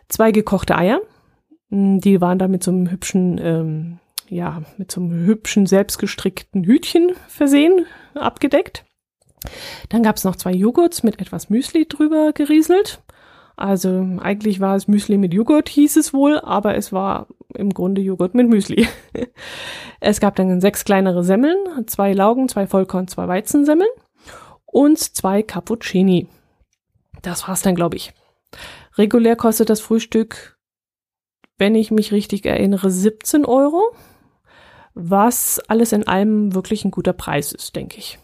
zwei 0.09 0.33
gekochte 0.33 0.77
Eier, 0.77 1.01
hm, 1.71 2.01
die 2.01 2.21
waren 2.21 2.39
da 2.39 2.49
mit 2.49 2.63
so 2.63 2.71
einem 2.71 2.91
hübschen, 2.91 3.39
ähm, 3.43 3.99
ja, 4.29 4.63
mit 4.77 4.93
so 4.93 5.01
einem 5.01 5.27
hübschen 5.27 5.67
selbstgestrickten 5.67 6.65
Hütchen 6.65 7.13
versehen, 7.29 7.87
abgedeckt. 8.15 8.85
Dann 9.89 10.03
gab 10.03 10.17
es 10.17 10.25
noch 10.25 10.37
zwei 10.37 10.53
Joghurts 10.53 11.03
mit 11.03 11.21
etwas 11.21 11.49
Müsli 11.49 11.87
drüber 11.89 12.33
gerieselt. 12.33 13.01
Also 13.57 14.07
eigentlich 14.21 14.61
war 14.61 14.77
es 14.77 14.87
Müsli 14.87 15.19
mit 15.19 15.35
Joghurt, 15.35 15.69
hieß 15.69 15.97
es 15.97 16.13
wohl, 16.13 16.39
aber 16.39 16.77
es 16.77 16.93
war 16.93 17.27
im 17.55 17.71
Grunde 17.71 18.01
Joghurt 18.01 18.35
mit 18.35 18.49
Müsli. 18.49 18.87
es 20.01 20.21
gab 20.21 20.37
dann 20.37 20.61
sechs 20.61 20.85
kleinere 20.85 21.25
Semmeln, 21.25 21.57
zwei 21.87 22.13
Laugen, 22.13 22.49
zwei 22.49 22.67
Vollkorn, 22.67 23.09
zwei 23.09 23.27
Weizensemmeln 23.27 23.91
und 24.71 24.99
zwei 24.99 25.43
Cappuccini. 25.43 26.29
Das 27.23 27.49
war's 27.49 27.63
dann, 27.63 27.75
glaube 27.75 27.97
ich. 27.97 28.13
Regulär 28.97 29.37
kostet 29.37 29.71
das 29.71 29.81
Frühstück, 29.81 30.59
wenn 31.59 31.75
ich 31.75 31.91
mich 31.91 32.13
richtig 32.13 32.47
erinnere, 32.47 32.91
17 32.91 33.45
Euro, 33.45 33.83
was 34.95 35.61
alles 35.69 35.93
in 35.93 36.07
allem 36.07 36.55
wirklich 36.55 36.85
ein 36.85 36.91
guter 36.91 37.13
Preis 37.13 37.53
ist, 37.53 37.77
denke 37.77 37.99
ich. 37.99 38.19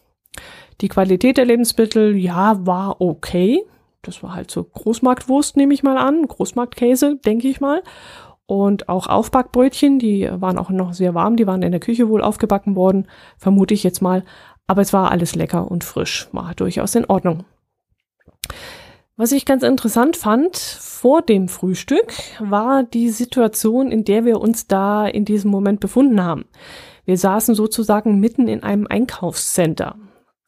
Die 0.81 0.89
Qualität 0.89 1.37
der 1.37 1.45
Lebensmittel, 1.45 2.17
ja, 2.17 2.67
war 2.67 3.01
okay. 3.01 3.65
Das 4.03 4.23
war 4.23 4.35
halt 4.35 4.51
so 4.51 4.65
Großmarktwurst, 4.65 5.57
nehme 5.57 5.75
ich 5.75 5.83
mal 5.83 5.99
an, 5.99 6.27
Großmarktkäse, 6.27 7.17
denke 7.25 7.49
ich 7.49 7.61
mal. 7.61 7.83
Und 8.47 8.89
auch 8.89 9.07
Aufbackbrötchen, 9.07 9.99
die 9.99 10.29
waren 10.31 10.59
auch 10.59 10.69
noch 10.69 10.93
sehr 10.93 11.15
warm, 11.15 11.37
die 11.37 11.47
waren 11.47 11.63
in 11.63 11.71
der 11.71 11.81
Küche 11.81 12.09
wohl 12.09 12.23
aufgebacken 12.23 12.77
worden, 12.77 13.09
vermute 13.39 13.73
ich 13.73 13.83
jetzt 13.83 14.03
mal. 14.03 14.25
Aber 14.66 14.83
es 14.83 14.92
war 14.92 15.11
alles 15.11 15.35
lecker 15.35 15.71
und 15.71 15.85
frisch, 15.85 16.28
war 16.33 16.54
durchaus 16.54 16.94
in 16.94 17.04
Ordnung. 17.04 17.44
Was 19.16 19.30
ich 19.30 19.44
ganz 19.44 19.62
interessant 19.62 20.16
fand 20.16 20.56
vor 20.56 21.23
dem 21.23 21.49
Frühstück 21.49 22.12
war 22.40 22.83
die 22.83 23.11
Situation, 23.11 23.92
in 23.92 24.04
der 24.04 24.25
wir 24.25 24.40
uns 24.40 24.66
da 24.66 25.06
in 25.06 25.25
diesem 25.25 25.50
Moment 25.50 25.78
befunden 25.78 26.25
haben. 26.25 26.47
Wir 27.04 27.16
saßen 27.16 27.54
sozusagen 27.54 28.18
mitten 28.18 28.49
in 28.49 28.62
einem 28.62 28.87
Einkaufscenter. 28.88 29.97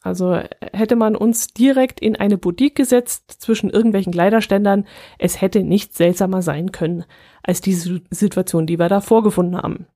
Also 0.01 0.39
hätte 0.73 0.95
man 0.95 1.15
uns 1.15 1.47
direkt 1.47 1.99
in 1.99 2.15
eine 2.15 2.37
Boutique 2.37 2.75
gesetzt 2.75 3.37
zwischen 3.39 3.69
irgendwelchen 3.69 4.13
Kleiderständern, 4.13 4.85
es 5.17 5.41
hätte 5.41 5.63
nicht 5.63 5.95
seltsamer 5.95 6.41
sein 6.41 6.71
können 6.71 7.05
als 7.43 7.61
diese 7.61 8.01
Situation, 8.09 8.67
die 8.67 8.79
wir 8.79 8.89
da 8.89 9.01
vorgefunden 9.01 9.57
haben. 9.57 9.87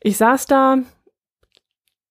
Ich 0.00 0.16
saß 0.16 0.46
da, 0.46 0.78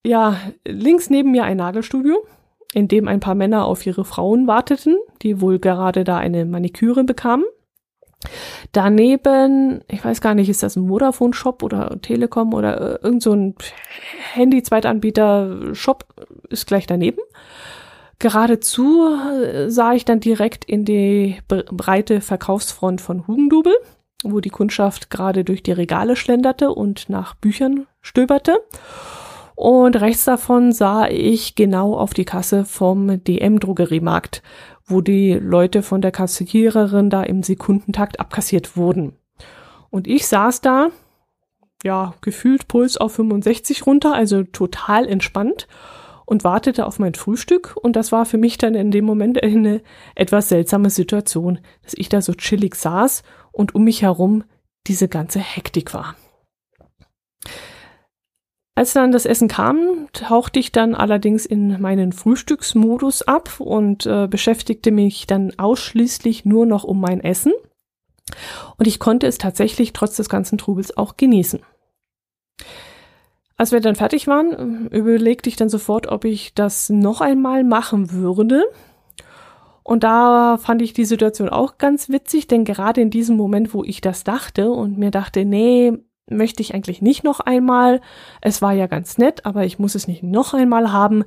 ja, 0.06 0.38
links 0.66 1.10
neben 1.10 1.32
mir 1.32 1.44
ein 1.44 1.58
Nagelstudio, 1.58 2.26
in 2.74 2.88
dem 2.88 3.08
ein 3.08 3.20
paar 3.20 3.36
Männer 3.36 3.66
auf 3.66 3.86
ihre 3.86 4.06
Frauen 4.06 4.48
warteten, 4.48 4.98
die 5.22 5.42
wohl 5.42 5.60
gerade 5.60 6.04
da 6.04 6.18
eine 6.18 6.46
Maniküre 6.46 7.04
bekamen. 7.04 7.46
Daneben, 8.72 9.84
ich 9.88 10.06
weiß 10.06 10.22
gar 10.22 10.36
nicht, 10.36 10.50
ist 10.50 10.64
das 10.64 10.76
ein 10.76 10.88
Vodafone-Shop 10.88 11.64
oder 11.64 12.00
Telekom 12.02 12.54
oder 12.54 12.80
äh, 12.80 13.00
irgend 13.04 13.24
so 13.24 13.34
ein 13.34 13.56
Handy-Zweitanbieter-Shop 14.34 16.06
ist 16.50 16.68
gleich 16.68 16.86
daneben. 16.86 17.22
Geradezu 18.20 19.08
äh, 19.08 19.70
sah 19.70 19.94
ich 19.94 20.06
dann 20.06 20.20
direkt 20.20 20.66
in 20.66 20.86
die 20.86 21.40
breite 21.48 22.22
Verkaufsfront 22.22 23.02
von 23.02 23.26
Hugendubel, 23.26 23.74
wo 24.24 24.40
die 24.40 24.50
Kundschaft 24.50 25.10
gerade 25.10 25.44
durch 25.44 25.64
die 25.64 25.72
Regale 25.72 26.16
schlenderte 26.16 26.72
und 26.72 27.10
nach 27.10 27.34
Büchern 27.34 27.88
stöberte. 28.02 28.60
Und 29.62 30.02
rechts 30.02 30.26
davon 30.26 30.72
sah 30.72 31.08
ich 31.08 31.54
genau 31.54 31.94
auf 31.96 32.16
die 32.16 32.26
Kasse 32.26 32.66
vom 32.66 33.24
DM-Drogeriemarkt, 33.24 34.42
wo 34.86 35.02
die 35.02 35.34
Leute 35.34 35.84
von 35.84 36.02
der 36.02 36.10
Kassiererin 36.10 37.12
da 37.12 37.22
im 37.22 37.44
Sekundentakt 37.44 38.20
abkassiert 38.20 38.76
wurden. 38.76 39.14
Und 39.92 40.08
ich 40.08 40.26
saß 40.26 40.62
da, 40.62 40.90
ja, 41.84 42.16
gefühlt 42.22 42.68
Puls 42.68 42.98
auf 42.98 43.14
65 43.14 43.86
runter, 43.86 44.16
also 44.16 44.42
total 44.42 45.08
entspannt 45.08 45.68
und 46.26 46.44
wartete 46.44 46.88
auf 46.88 46.98
mein 46.98 47.14
Frühstück. 47.14 47.78
Und 47.80 47.96
das 47.96 48.12
war 48.12 48.26
für 48.26 48.40
mich 48.40 48.58
dann 48.58 48.74
in 48.74 48.90
dem 48.90 49.06
Moment 49.06 49.44
eine 49.44 49.84
etwas 50.16 50.50
seltsame 50.50 50.90
Situation, 50.90 51.60
dass 51.84 51.94
ich 51.94 52.10
da 52.10 52.24
so 52.24 52.34
chillig 52.34 52.74
saß 52.74 53.22
und 53.52 53.76
um 53.76 53.84
mich 53.84 54.02
herum 54.02 54.44
diese 54.88 55.08
ganze 55.08 55.38
Hektik 55.38 55.94
war. 55.94 56.16
Als 58.82 58.94
dann 58.94 59.12
das 59.12 59.28
Essen 59.28 59.48
kam, 59.48 60.08
tauchte 60.12 60.58
ich 60.58 60.72
dann 60.72 60.96
allerdings 60.96 61.46
in 61.46 61.80
meinen 61.80 62.14
Frühstücksmodus 62.14 63.22
ab 63.22 63.60
und 63.60 64.08
äh, 64.08 64.28
beschäftigte 64.28 64.90
mich 64.90 65.28
dann 65.28 65.54
ausschließlich 65.60 66.46
nur 66.46 66.66
noch 66.66 66.84
um 66.84 67.00
mein 67.00 67.24
Essen. 67.24 67.54
Und 68.80 68.88
ich 68.88 68.98
konnte 68.98 69.28
es 69.28 69.38
tatsächlich 69.38 69.94
trotz 69.94 70.16
des 70.16 70.30
ganzen 70.30 70.58
Trubels 70.58 70.98
auch 70.98 71.16
genießen. 71.16 71.60
Als 73.56 73.72
wir 73.72 73.82
dann 73.82 73.94
fertig 73.94 74.26
waren, 74.26 74.88
überlegte 74.88 75.48
ich 75.48 75.58
dann 75.58 75.70
sofort, 75.70 76.08
ob 76.08 76.26
ich 76.26 76.56
das 76.56 76.90
noch 76.90 77.22
einmal 77.22 77.64
machen 77.64 78.12
würde. 78.12 78.64
Und 79.84 80.04
da 80.04 80.58
fand 80.58 80.82
ich 80.82 80.94
die 80.94 81.06
Situation 81.06 81.50
auch 81.50 81.78
ganz 81.78 82.10
witzig, 82.10 82.48
denn 82.48 82.66
gerade 82.66 83.00
in 83.02 83.12
diesem 83.12 83.38
Moment, 83.38 83.76
wo 83.76 83.84
ich 83.84 84.02
das 84.02 84.24
dachte 84.24 84.72
und 84.72 84.98
mir 84.98 85.12
dachte, 85.12 85.46
nee, 85.46 86.00
möchte 86.36 86.62
ich 86.62 86.74
eigentlich 86.74 87.02
nicht 87.02 87.24
noch 87.24 87.40
einmal. 87.40 88.02
Es 88.42 88.62
war 88.62 88.74
ja 88.74 88.88
ganz 88.88 89.18
nett, 89.18 89.46
aber 89.46 89.66
ich 89.66 89.80
muss 89.80 89.96
es 89.96 90.08
nicht 90.08 90.24
noch 90.24 90.54
einmal 90.54 90.92
haben. 90.92 91.24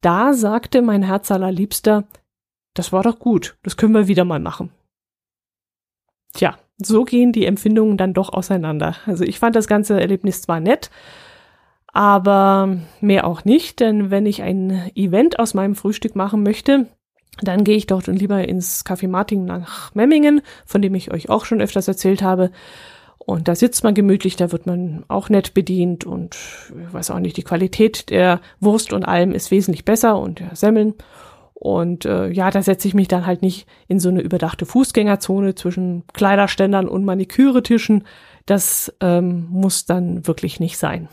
Da 0.00 0.34
sagte 0.34 0.82
mein 0.82 1.02
Herz 1.02 1.30
allerliebster, 1.30 2.04
das 2.74 2.92
war 2.92 3.02
doch 3.02 3.18
gut, 3.18 3.56
das 3.62 3.76
können 3.76 3.94
wir 3.94 4.08
wieder 4.08 4.24
mal 4.24 4.40
machen. 4.40 4.70
Tja, 6.34 6.56
so 6.78 7.04
gehen 7.04 7.32
die 7.32 7.46
Empfindungen 7.46 7.96
dann 7.96 8.14
doch 8.14 8.32
auseinander. 8.32 8.96
Also 9.06 9.24
ich 9.24 9.38
fand 9.38 9.56
das 9.56 9.68
ganze 9.68 10.00
Erlebnis 10.00 10.42
zwar 10.42 10.60
nett, 10.60 10.90
aber 11.86 12.76
mehr 13.00 13.26
auch 13.26 13.44
nicht, 13.44 13.80
denn 13.80 14.10
wenn 14.10 14.26
ich 14.26 14.42
ein 14.42 14.90
Event 14.96 15.38
aus 15.38 15.54
meinem 15.54 15.76
Frühstück 15.76 16.16
machen 16.16 16.42
möchte, 16.42 16.88
dann 17.40 17.64
gehe 17.64 17.76
ich 17.76 17.86
doch 17.86 18.06
lieber 18.06 18.46
ins 18.46 18.84
Café 18.84 19.08
Martin 19.08 19.44
nach 19.44 19.94
Memmingen, 19.94 20.40
von 20.66 20.82
dem 20.82 20.94
ich 20.94 21.12
euch 21.12 21.30
auch 21.30 21.44
schon 21.44 21.60
öfters 21.60 21.88
erzählt 21.88 22.22
habe, 22.22 22.50
und 23.26 23.48
da 23.48 23.54
sitzt 23.54 23.84
man 23.84 23.94
gemütlich, 23.94 24.36
da 24.36 24.52
wird 24.52 24.66
man 24.66 25.04
auch 25.08 25.30
nett 25.30 25.54
bedient 25.54 26.04
und 26.04 26.34
ich 26.34 26.92
weiß 26.92 27.10
auch 27.10 27.20
nicht, 27.20 27.36
die 27.36 27.42
Qualität 27.42 28.10
der 28.10 28.40
Wurst 28.60 28.92
und 28.92 29.04
allem 29.04 29.32
ist 29.32 29.50
wesentlich 29.50 29.84
besser 29.84 30.18
und 30.18 30.40
der 30.40 30.54
Semmeln. 30.56 30.94
Und 31.54 32.04
äh, 32.04 32.28
ja, 32.28 32.50
da 32.50 32.60
setze 32.62 32.86
ich 32.88 32.94
mich 32.94 33.08
dann 33.08 33.24
halt 33.24 33.40
nicht 33.40 33.66
in 33.88 33.98
so 33.98 34.10
eine 34.10 34.20
überdachte 34.20 34.66
Fußgängerzone 34.66 35.54
zwischen 35.54 36.04
Kleiderständern 36.12 36.86
und 36.86 37.04
Maniküretischen. 37.04 38.04
Das 38.44 38.94
ähm, 39.00 39.46
muss 39.48 39.86
dann 39.86 40.26
wirklich 40.26 40.60
nicht 40.60 40.76
sein. 40.76 41.08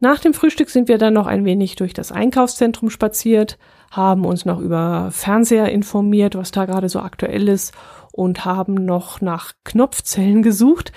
Nach 0.00 0.18
dem 0.18 0.34
Frühstück 0.34 0.70
sind 0.70 0.88
wir 0.88 0.98
dann 0.98 1.14
noch 1.14 1.26
ein 1.26 1.44
wenig 1.44 1.76
durch 1.76 1.92
das 1.92 2.10
Einkaufszentrum 2.10 2.90
spaziert, 2.90 3.58
haben 3.90 4.24
uns 4.24 4.44
noch 4.44 4.60
über 4.60 5.08
Fernseher 5.10 5.70
informiert, 5.70 6.34
was 6.34 6.50
da 6.50 6.66
gerade 6.66 6.88
so 6.88 7.00
aktuell 7.00 7.48
ist 7.48 7.74
und 8.12 8.44
haben 8.44 8.74
noch 8.74 9.20
nach 9.20 9.52
Knopfzellen 9.64 10.42
gesucht. 10.42 10.92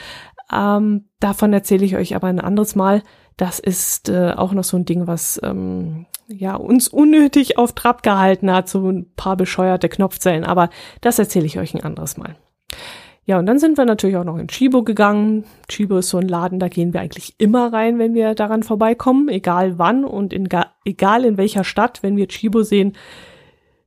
Ähm, 0.51 1.05
davon 1.19 1.53
erzähle 1.53 1.85
ich 1.85 1.95
euch 1.95 2.15
aber 2.15 2.27
ein 2.27 2.39
anderes 2.39 2.75
Mal. 2.75 3.03
Das 3.37 3.59
ist 3.59 4.09
äh, 4.09 4.33
auch 4.35 4.51
noch 4.53 4.63
so 4.63 4.77
ein 4.77 4.85
Ding, 4.85 5.07
was 5.07 5.39
ähm, 5.43 6.05
ja 6.27 6.55
uns 6.55 6.87
unnötig 6.87 7.57
auf 7.57 7.73
Trab 7.73 8.03
gehalten 8.03 8.51
hat, 8.51 8.67
so 8.67 8.89
ein 8.89 9.11
paar 9.15 9.37
bescheuerte 9.37 9.89
Knopfzellen. 9.89 10.43
Aber 10.43 10.69
das 10.99 11.19
erzähle 11.19 11.45
ich 11.45 11.57
euch 11.57 11.73
ein 11.73 11.83
anderes 11.83 12.17
Mal. 12.17 12.35
Ja, 13.25 13.37
und 13.37 13.45
dann 13.45 13.59
sind 13.59 13.77
wir 13.77 13.85
natürlich 13.85 14.17
auch 14.17 14.23
noch 14.23 14.37
in 14.37 14.47
Chibo 14.47 14.83
gegangen. 14.83 15.45
Chibo 15.67 15.97
ist 15.97 16.09
so 16.09 16.17
ein 16.17 16.27
Laden, 16.27 16.59
da 16.59 16.69
gehen 16.69 16.93
wir 16.93 17.01
eigentlich 17.01 17.35
immer 17.37 17.71
rein, 17.71 17.99
wenn 17.99 18.13
wir 18.13 18.33
daran 18.33 18.63
vorbeikommen, 18.63 19.29
egal 19.29 19.77
wann 19.77 20.03
und 20.03 20.33
in, 20.33 20.49
egal 20.85 21.25
in 21.25 21.37
welcher 21.37 21.63
Stadt. 21.63 22.01
Wenn 22.01 22.17
wir 22.17 22.27
Chibo 22.27 22.63
sehen, 22.63 22.93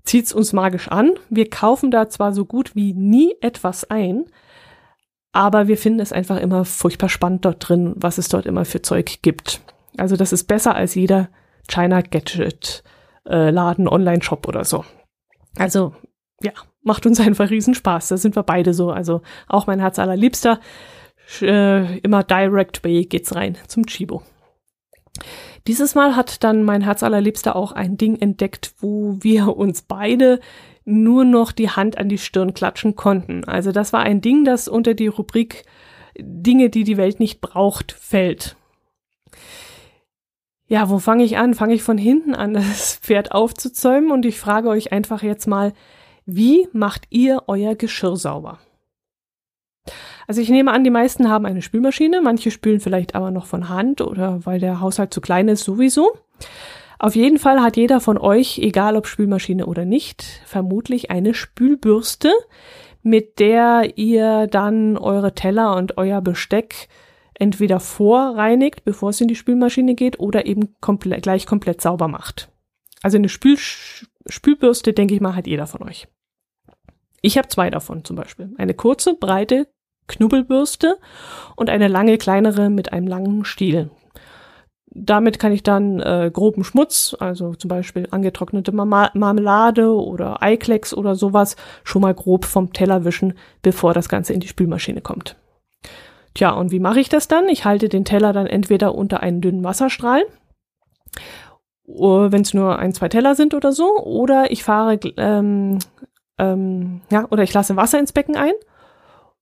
zieht's 0.05 0.33
uns 0.33 0.53
magisch 0.53 0.89
an. 0.89 1.13
Wir 1.31 1.51
kaufen 1.51 1.91
da 1.91 2.09
zwar 2.09 2.33
so 2.33 2.45
gut 2.45 2.77
wie 2.77 2.95
nie 2.95 3.35
etwas 3.41 3.91
ein, 3.91 4.27
aber 5.33 5.67
wir 5.67 5.77
finden 5.77 6.01
es 6.01 6.13
einfach 6.13 6.39
immer 6.39 6.65
furchtbar 6.65 7.09
spannend 7.09 7.45
dort 7.45 7.69
drin, 7.69 7.95
was 7.97 8.19
es 8.19 8.29
dort 8.29 8.47
immer 8.47 8.65
für 8.65 8.83
Zeug 8.83 9.21
gibt. 9.23 9.61
Also 9.97 10.17
das 10.17 10.33
ist 10.33 10.45
besser 10.45 10.77
als 10.77 10.95
jeder 10.95 11.29
China 11.69 12.03
Gadget 12.03 12.85
äh, 13.27 13.51
Laden, 13.51 13.89
Online-Shop 13.89 14.47
oder 14.47 14.65
so. 14.65 14.85
Also 15.57 15.95
ja, 16.41 16.53
macht 16.85 17.07
uns 17.07 17.19
einfach 17.27 17.51
riesen 17.51 17.75
Spaß. 17.75 18.09
Da 18.09 18.17
sind 18.17 18.37
wir 18.37 18.45
beide 18.45 18.73
so. 18.73 18.91
Also 18.91 19.23
auch 19.49 19.67
mein 19.67 19.81
Herz 19.81 19.99
allerliebster. 19.99 20.61
Äh, 21.41 21.99
immer 21.99 22.23
Direct 22.23 22.85
Way 22.85 23.07
geht's 23.07 23.35
rein 23.35 23.57
zum 23.67 23.87
Chibo. 23.87 24.23
Dieses 25.67 25.95
Mal 25.95 26.17
hat 26.17 26.45
dann 26.45 26.63
mein 26.63 26.83
Herz 26.83 27.03
allerliebster 27.03 27.57
auch 27.57 27.73
ein 27.73 27.97
Ding 27.97 28.17
entdeckt, 28.21 28.75
wo 28.79 29.17
wir 29.21 29.57
uns 29.57 29.83
beide 29.83 30.41
nur 30.85 31.25
noch 31.25 31.53
die 31.53 31.71
Hand 31.71 31.97
an 31.97 32.11
die 32.11 32.19
Stirn 32.19 32.53
klatschen 32.53 32.95
konnten. 32.95 33.45
Also 33.45 33.73
das 33.73 33.93
war 33.93 34.01
ein 34.01 34.21
Ding, 34.21 34.45
das 34.45 34.69
unter 34.69 34.93
die 34.95 35.07
Rubrik 35.07 35.65
Dinge, 36.19 36.71
die 36.71 36.85
die 36.85 36.97
Welt 36.97 37.21
nicht 37.21 37.41
braucht, 37.41 37.93
fällt. 37.93 38.57
Ja, 40.67 40.89
wo 40.89 40.99
fange 40.99 41.25
ich 41.25 41.37
an? 41.37 41.55
Fange 41.55 41.75
ich 41.75 41.83
von 41.83 41.99
hinten 41.99 42.35
an, 42.35 42.55
das 42.55 42.97
Pferd 42.97 43.33
aufzuzäumen 43.33 44.11
und 44.11 44.25
ich 44.25 44.39
frage 44.39 44.69
euch 44.69 44.93
einfach 44.93 45.23
jetzt 45.23 45.47
mal, 45.47 45.73
wie 46.27 46.69
macht 46.73 47.05
ihr 47.11 47.43
euer 47.47 47.75
Geschirr 47.75 48.17
sauber? 48.17 48.59
Also 50.27 50.41
ich 50.41 50.49
nehme 50.49 50.73
an, 50.73 50.85
die 50.85 50.91
meisten 50.91 51.29
haben 51.29 51.45
eine 51.45 51.61
Spülmaschine, 51.61 52.23
manche 52.23 52.51
spülen 52.51 52.81
vielleicht 52.81 53.15
aber 53.15 53.31
noch 53.31 53.47
von 53.47 53.69
Hand 53.69 54.01
oder 54.01 54.47
weil 54.47 54.59
der 54.59 54.81
Haushalt 54.81 55.13
zu 55.13 55.21
klein 55.21 55.49
ist 55.49 55.65
sowieso. 55.65 56.17
Auf 56.99 57.15
jeden 57.15 57.39
Fall 57.39 57.61
hat 57.61 57.77
jeder 57.77 58.01
von 58.01 58.17
euch, 58.17 58.59
egal 58.59 58.97
ob 58.97 59.07
Spülmaschine 59.07 59.67
oder 59.67 59.85
nicht, 59.85 60.23
vermutlich 60.47 61.11
eine 61.11 61.35
Spülbürste, 61.35 62.33
mit 63.03 63.39
der 63.39 63.99
ihr 63.99 64.47
dann 64.47 64.97
eure 64.97 65.35
Teller 65.35 65.77
und 65.77 65.99
euer 65.99 66.23
Besteck 66.23 66.89
entweder 67.35 67.81
vorreinigt, 67.81 68.85
bevor 68.85 69.11
es 69.11 69.21
in 69.21 69.29
die 69.29 69.35
Spülmaschine 69.35 69.95
geht, 69.95 70.19
oder 70.21 70.47
eben 70.47 70.75
komplett, 70.81 71.23
gleich 71.23 71.47
komplett 71.47 71.83
sauber 71.83 72.09
macht. 72.09 72.49
Also 73.03 73.19
eine 73.19 73.29
Spül 73.29 73.59
Spülbürste, 74.27 74.95
denke 74.95 75.15
ich 75.15 75.21
mal, 75.21 75.37
hat 75.37 75.47
jeder 75.47 75.67
von 75.67 75.83
euch. 75.83 76.09
Ich 77.25 77.39
habe 77.39 77.49
zwei 77.49 77.71
davon 77.71 78.05
zum 78.05 78.17
Beispiel. 78.17 78.53
Eine 78.59 78.75
kurze, 78.75 79.15
breite 79.15 79.67
Knubbelbürste 80.09 80.99
und 81.57 81.71
eine 81.71 81.89
lange, 81.89 82.19
kleinere 82.19 82.69
mit 82.69 82.93
einem 82.93 83.07
langen 83.07 83.47
Stiel. 83.47 83.89
Damit 84.91 85.39
kann 85.39 85.51
ich 85.51 85.63
dann 85.63 86.01
äh, 86.01 86.31
groben 86.31 86.65
Schmutz, 86.65 87.17
also 87.19 87.55
zum 87.55 87.69
Beispiel 87.69 88.07
angetrocknete 88.11 88.73
Marmelade 88.73 89.91
oder 89.91 90.43
Eiklecks 90.43 90.93
oder 90.93 91.15
sowas, 91.15 91.57
schon 91.83 92.03
mal 92.03 92.13
grob 92.13 92.45
vom 92.45 92.75
Teller 92.75 93.07
wischen, 93.07 93.33
bevor 93.63 93.95
das 93.95 94.11
Ganze 94.11 94.35
in 94.35 94.41
die 94.41 94.49
Spülmaschine 94.49 95.01
kommt. 95.01 95.37
Tja, 96.35 96.51
und 96.51 96.73
wie 96.73 96.81
mache 96.81 97.01
ich 97.01 97.09
das 97.09 97.27
dann? 97.27 97.49
Ich 97.49 97.65
halte 97.65 97.89
den 97.89 98.05
Teller 98.05 98.35
dann 98.35 98.47
entweder 98.47 98.95
unter 98.95 99.21
einen 99.21 99.41
dünnen 99.41 99.65
Wasserstrahl, 99.65 100.25
wenn 101.87 102.43
es 102.43 102.53
nur 102.53 102.79
ein, 102.79 102.93
zwei 102.93 103.09
Teller 103.09 103.35
sind 103.35 103.55
oder 103.55 103.73
so, 103.73 103.97
oder 103.97 104.51
ich 104.51 104.63
fahre, 104.63 105.01
ähm, 105.17 105.79
ähm, 106.39 107.03
ja, 107.11 107.27
oder 107.31 107.43
ich 107.43 107.53
lasse 107.53 107.77
Wasser 107.77 107.99
ins 107.99 108.13
Becken 108.13 108.37
ein 108.37 108.53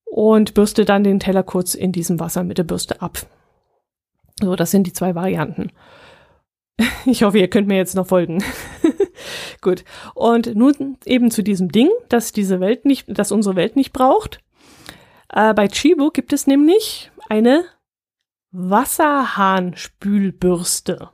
und 0.05 0.55
bürste 0.55 0.85
dann 0.85 1.05
den 1.05 1.21
Teller 1.21 1.43
kurz 1.43 1.75
in 1.75 1.93
diesem 1.93 2.21
Wasser 2.21 2.45
mit 2.45 2.59
der 2.59 2.65
Bürste 2.65 3.01
ab. 3.01 3.19
So, 4.41 4.57
das 4.57 4.71
sind 4.71 4.87
die 4.87 4.93
zwei 4.93 5.15
Varianten. 5.15 5.73
Ich 7.05 7.23
hoffe, 7.23 7.39
ihr 7.39 7.49
könnt 7.49 7.69
mir 7.69 7.77
jetzt 7.77 7.97
noch 7.97 8.07
folgen. 8.07 8.43
Gut. 9.61 9.85
Und 10.15 10.55
nun 10.55 10.97
eben 11.05 11.31
zu 11.31 11.43
diesem 11.43 11.71
Ding, 11.71 11.91
dass 12.09 12.33
diese 12.33 12.61
Welt 12.61 12.87
nicht, 12.87 13.07
dass 13.09 13.33
unsere 13.33 13.57
Welt 13.57 13.77
nicht 13.77 13.93
braucht. 13.93 14.41
Äh, 15.29 15.53
bei 15.55 15.69
Chibo 15.69 16.11
gibt 16.11 16.33
es 16.33 16.47
nämlich 16.47 17.11
eine 17.29 17.65
Wasserhahnspülbürste. 18.53 21.11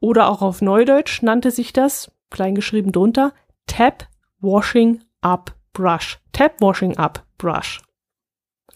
Oder 0.00 0.28
auch 0.28 0.42
auf 0.42 0.60
Neudeutsch 0.62 1.22
nannte 1.22 1.50
sich 1.50 1.72
das, 1.72 2.12
kleingeschrieben 2.30 2.92
drunter, 2.92 3.32
Tap 3.66 4.08
Washing 4.40 5.02
Up 5.20 5.54
Brush. 5.72 6.18
Tap 6.32 6.60
Washing 6.60 6.96
Up 6.96 7.24
Brush. 7.38 7.82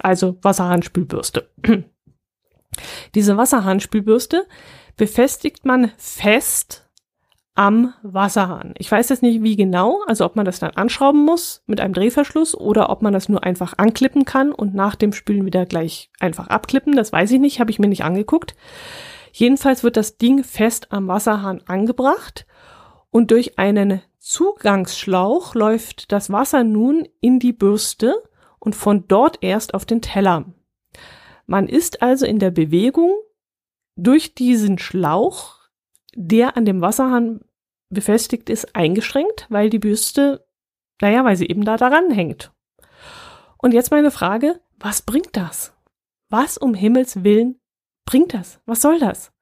Also 0.01 0.39
Wasserhahnspülbürste. 0.43 1.51
Diese 3.15 3.37
Wasserhahnspülbürste 3.37 4.47
befestigt 4.97 5.65
man 5.65 5.91
fest 5.97 6.89
am 7.55 7.93
Wasserhahn. 8.03 8.75
Ich 8.79 8.91
weiß 8.91 9.09
jetzt 9.09 9.23
nicht, 9.23 9.43
wie 9.43 9.57
genau, 9.57 10.03
also 10.07 10.25
ob 10.25 10.37
man 10.37 10.45
das 10.45 10.61
dann 10.61 10.71
anschrauben 10.71 11.25
muss 11.25 11.63
mit 11.67 11.81
einem 11.81 11.95
Drehverschluss 11.95 12.55
oder 12.55 12.91
ob 12.91 13.03
man 13.03 13.13
das 13.13 13.29
nur 13.29 13.45
einfach 13.45 13.75
anklippen 13.77 14.25
kann 14.25 14.53
und 14.53 14.75
nach 14.75 14.95
dem 14.95 15.13
Spülen 15.13 15.45
wieder 15.45 15.67
gleich 15.67 16.11
einfach 16.21 16.47
abklippen. 16.47 16.95
Das 16.95 17.13
weiß 17.13 17.31
ich 17.33 17.41
nicht, 17.41 17.61
habe 17.61 17.71
ich 17.71 17.79
mir 17.79 17.89
nicht 17.89 18.05
angeguckt. 18.05 18.55
Jedenfalls 19.33 19.85
wird 19.85 19.97
das 19.97 20.17
Ding 20.17 20.43
fest 20.45 20.93
am 20.93 21.09
Wasserhahn 21.09 21.63
angebracht 21.67 22.47
und 23.11 23.31
durch 23.31 23.59
einen 23.59 24.03
Zugangsschlauch 24.19 25.55
läuft 25.55 26.13
das 26.13 26.31
Wasser 26.31 26.65
nun 26.65 27.09
in 27.21 27.39
die 27.39 27.53
Bürste 27.53 28.23
und 28.59 28.75
von 28.75 29.09
dort 29.09 29.39
erst 29.41 29.75
auf 29.75 29.85
den 29.85 30.03
Teller. 30.03 30.45
Man 31.47 31.69
ist 31.69 32.03
also 32.03 32.27
in 32.27 32.39
der 32.39 32.51
Bewegung 32.51 33.15
durch 33.97 34.35
diesen 34.35 34.79
Schlauch, 34.79 35.59
der 36.15 36.57
an 36.57 36.65
dem 36.65 36.81
Wasserhahn 36.81 37.41
befestigt 37.89 38.49
ist, 38.51 38.77
eingeschränkt, 38.77 39.47
weil 39.49 39.71
die 39.71 39.79
Bürste, 39.79 40.47
naja, 41.01 41.25
weil 41.25 41.37
sie 41.37 41.49
eben 41.49 41.65
da 41.65 41.77
daran 41.77 42.11
hängt. 42.11 42.53
Und 43.59 43.75
jetzt 43.75 43.91
meine 43.91 44.11
Frage, 44.11 44.61
was 44.79 45.03
bringt 45.03 45.37
das? 45.37 45.75
Was 46.29 46.57
um 46.57 46.75
Himmels 46.75 47.25
Willen 47.25 47.61
bringt 48.05 48.33
das? 48.35 48.61
Was 48.65 48.81
soll 48.81 48.99
das? 48.99 49.33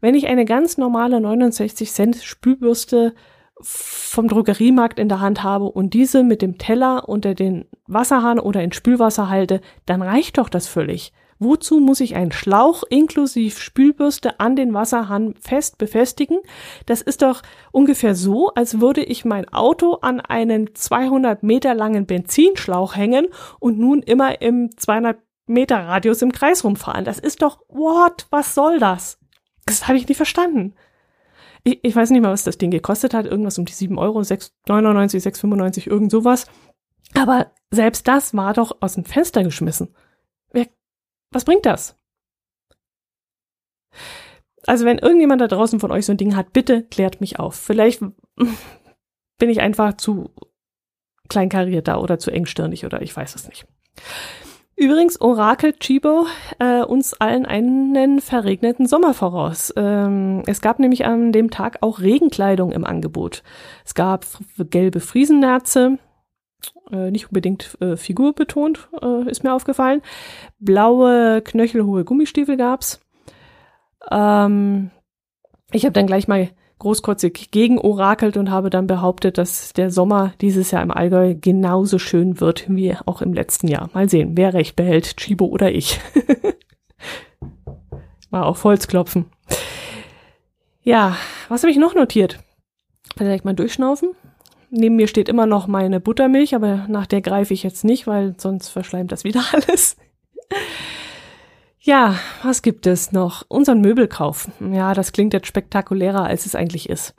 Wenn 0.00 0.14
ich 0.14 0.26
eine 0.26 0.44
ganz 0.44 0.78
normale 0.78 1.20
69 1.20 1.90
Cent 1.92 2.16
Spülbürste 2.16 3.14
vom 3.62 4.28
Drogeriemarkt 4.28 4.98
in 4.98 5.08
der 5.08 5.20
Hand 5.20 5.42
habe 5.42 5.66
und 5.66 5.94
diese 5.94 6.22
mit 6.22 6.42
dem 6.42 6.58
Teller 6.58 7.08
unter 7.08 7.34
den 7.34 7.66
Wasserhahn 7.86 8.38
oder 8.38 8.62
in 8.62 8.72
Spülwasser 8.72 9.28
halte, 9.28 9.60
dann 9.86 10.02
reicht 10.02 10.38
doch 10.38 10.48
das 10.48 10.66
völlig. 10.66 11.12
Wozu 11.42 11.80
muss 11.80 12.00
ich 12.00 12.16
einen 12.16 12.32
Schlauch 12.32 12.82
inklusive 12.90 13.58
Spülbürste 13.58 14.40
an 14.40 14.56
den 14.56 14.74
Wasserhahn 14.74 15.34
fest 15.40 15.78
befestigen? 15.78 16.38
Das 16.84 17.00
ist 17.00 17.22
doch 17.22 17.40
ungefähr 17.72 18.14
so, 18.14 18.50
als 18.50 18.80
würde 18.80 19.02
ich 19.02 19.24
mein 19.24 19.48
Auto 19.48 19.94
an 20.02 20.20
einen 20.20 20.74
200 20.74 21.42
Meter 21.42 21.74
langen 21.74 22.04
Benzinschlauch 22.04 22.94
hängen 22.94 23.26
und 23.58 23.78
nun 23.78 24.02
immer 24.02 24.42
im 24.42 24.76
200 24.76 25.18
Meter 25.46 25.78
Radius 25.78 26.20
im 26.20 26.30
Kreis 26.30 26.62
rumfahren. 26.62 27.06
Das 27.06 27.18
ist 27.18 27.40
doch, 27.40 27.60
what, 27.68 28.26
was 28.30 28.54
soll 28.54 28.78
das? 28.78 29.19
Das 29.66 29.88
habe 29.88 29.98
ich 29.98 30.08
nicht 30.08 30.16
verstanden. 30.16 30.74
Ich, 31.62 31.80
ich, 31.82 31.94
weiß 31.94 32.10
nicht 32.10 32.22
mal, 32.22 32.32
was 32.32 32.44
das 32.44 32.58
Ding 32.58 32.70
gekostet 32.70 33.14
hat. 33.14 33.26
Irgendwas 33.26 33.58
um 33.58 33.66
die 33.66 33.72
7 33.72 33.98
Euro, 33.98 34.20
6,99, 34.20 35.22
6,95, 35.22 35.88
irgend 35.88 36.10
sowas. 36.10 36.46
Aber 37.14 37.52
selbst 37.70 38.08
das 38.08 38.34
war 38.34 38.54
doch 38.54 38.78
aus 38.80 38.94
dem 38.94 39.04
Fenster 39.04 39.42
geschmissen. 39.44 39.94
Wer, 40.52 40.66
was 41.32 41.44
bringt 41.44 41.66
das? 41.66 41.96
Also 44.66 44.84
wenn 44.84 44.98
irgendjemand 44.98 45.40
da 45.40 45.48
draußen 45.48 45.80
von 45.80 45.90
euch 45.90 46.06
so 46.06 46.12
ein 46.12 46.18
Ding 46.18 46.36
hat, 46.36 46.52
bitte 46.52 46.84
klärt 46.84 47.20
mich 47.20 47.38
auf. 47.38 47.56
Vielleicht 47.56 48.00
bin 49.38 49.50
ich 49.50 49.60
einfach 49.60 49.96
zu 49.96 50.30
kleinkariert 51.28 51.88
da 51.88 51.98
oder 51.98 52.18
zu 52.18 52.30
engstirnig 52.30 52.84
oder 52.84 53.02
ich 53.02 53.16
weiß 53.16 53.34
es 53.34 53.48
nicht. 53.48 53.66
Übrigens 54.80 55.20
orakelt 55.20 55.80
Chibo 55.80 56.24
äh, 56.58 56.80
uns 56.80 57.12
allen 57.12 57.44
einen 57.44 58.22
verregneten 58.22 58.86
Sommer 58.86 59.12
voraus. 59.12 59.74
Ähm, 59.76 60.42
es 60.46 60.62
gab 60.62 60.78
nämlich 60.78 61.04
an 61.04 61.32
dem 61.32 61.50
Tag 61.50 61.76
auch 61.82 62.00
Regenkleidung 62.00 62.72
im 62.72 62.86
Angebot. 62.86 63.42
Es 63.84 63.92
gab 63.92 64.24
gelbe 64.56 65.00
Friesennerze, 65.00 65.98
äh, 66.90 67.10
nicht 67.10 67.26
unbedingt 67.26 67.76
äh, 67.82 67.98
figurbetont, 67.98 68.88
äh, 69.02 69.30
ist 69.30 69.44
mir 69.44 69.52
aufgefallen. 69.52 70.00
Blaue, 70.60 71.42
knöchelhohe 71.42 72.04
Gummistiefel 72.06 72.56
gab's. 72.56 73.02
Ähm, 74.10 74.90
ich 75.72 75.84
habe 75.84 75.92
dann 75.92 76.06
gleich 76.06 76.26
mal 76.26 76.48
großkotzig 76.80 77.52
gegen 77.52 77.78
orakelt 77.78 78.36
und 78.36 78.50
habe 78.50 78.70
dann 78.70 78.88
behauptet, 78.88 79.38
dass 79.38 79.72
der 79.72 79.90
Sommer 79.90 80.32
dieses 80.40 80.72
Jahr 80.72 80.82
im 80.82 80.90
Allgäu 80.90 81.36
genauso 81.40 81.98
schön 81.98 82.40
wird 82.40 82.64
wie 82.68 82.96
auch 83.06 83.22
im 83.22 83.32
letzten 83.32 83.68
Jahr. 83.68 83.88
Mal 83.94 84.08
sehen, 84.08 84.32
wer 84.34 84.52
recht 84.52 84.74
behält, 84.74 85.16
Chibo 85.16 85.46
oder 85.46 85.72
ich. 85.72 86.00
Mal 88.30 88.42
auf 88.42 88.64
Holz 88.64 88.88
klopfen. 88.88 89.26
Ja, 90.82 91.16
was 91.48 91.62
habe 91.62 91.70
ich 91.70 91.78
noch 91.78 91.94
notiert? 91.94 92.40
Vielleicht 93.16 93.44
mal 93.44 93.54
durchschnaufen. 93.54 94.10
Neben 94.70 94.96
mir 94.96 95.08
steht 95.08 95.28
immer 95.28 95.46
noch 95.46 95.66
meine 95.66 96.00
Buttermilch, 96.00 96.54
aber 96.54 96.86
nach 96.88 97.06
der 97.06 97.20
greife 97.20 97.52
ich 97.52 97.64
jetzt 97.64 97.84
nicht, 97.84 98.06
weil 98.06 98.34
sonst 98.38 98.68
verschleimt 98.68 99.10
das 99.10 99.24
wieder 99.24 99.42
alles. 99.52 99.96
Ja, 101.82 102.16
was 102.42 102.60
gibt 102.60 102.86
es 102.86 103.10
noch? 103.10 103.44
Unseren 103.48 103.80
Möbelkauf. 103.80 104.50
Ja, 104.60 104.92
das 104.92 105.12
klingt 105.12 105.32
jetzt 105.32 105.46
spektakulärer, 105.46 106.24
als 106.24 106.44
es 106.44 106.54
eigentlich 106.54 106.90
ist. 106.90 107.14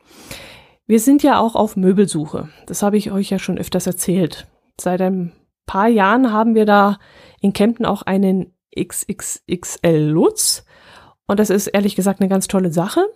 Wir 0.85 0.99
sind 0.99 1.23
ja 1.23 1.39
auch 1.39 1.55
auf 1.55 1.75
Möbelsuche. 1.75 2.49
Das 2.67 2.83
habe 2.83 2.97
ich 2.97 3.11
euch 3.11 3.31
ja 3.31 3.39
schon 3.39 3.57
öfters 3.57 3.87
erzählt. 3.87 4.47
Seit 4.79 5.01
ein 5.01 5.31
paar 5.65 5.87
Jahren 5.87 6.31
haben 6.31 6.53
wir 6.53 6.65
da 6.65 6.99
in 7.39 7.53
Kempten 7.53 7.87
auch 7.87 8.03
einen 8.03 8.53
XXXL 8.77 9.97
Lutz. 9.97 10.63
Und 11.25 11.39
das 11.39 11.49
ist 11.49 11.67
ehrlich 11.67 11.95
gesagt 11.95 12.19
eine 12.19 12.29
ganz 12.29 12.47
tolle 12.47 12.71
Sache. 12.71 13.07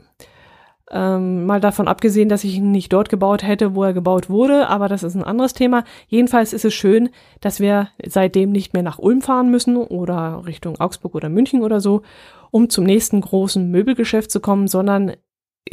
Ähm, 0.92 1.48
mal 1.48 1.60
davon 1.60 1.88
abgesehen, 1.88 2.30
dass 2.30 2.44
ich 2.44 2.58
ihn 2.58 2.72
nicht 2.72 2.94
dort 2.94 3.10
gebaut 3.10 3.42
hätte, 3.42 3.74
wo 3.74 3.84
er 3.84 3.94
gebaut 3.94 4.30
wurde, 4.30 4.68
aber 4.68 4.88
das 4.88 5.02
ist 5.02 5.16
ein 5.16 5.24
anderes 5.24 5.54
Thema. 5.54 5.84
Jedenfalls 6.08 6.54
ist 6.54 6.64
es 6.64 6.76
schön, 6.76 7.10
dass 7.42 7.60
wir 7.60 7.90
seitdem 8.06 8.52
nicht 8.52 8.74
mehr 8.74 8.84
nach 8.84 9.00
Ulm 9.00 9.22
fahren 9.22 9.50
müssen 9.50 9.78
oder 9.78 10.44
Richtung 10.46 10.80
Augsburg 10.80 11.16
oder 11.16 11.30
München 11.30 11.64
oder 11.64 11.80
so, 11.80 12.04
um 12.52 12.70
zum 12.70 12.84
nächsten 12.84 13.20
großen 13.22 13.72
Möbelgeschäft 13.72 14.30
zu 14.30 14.40
kommen, 14.40 14.68
sondern 14.68 15.14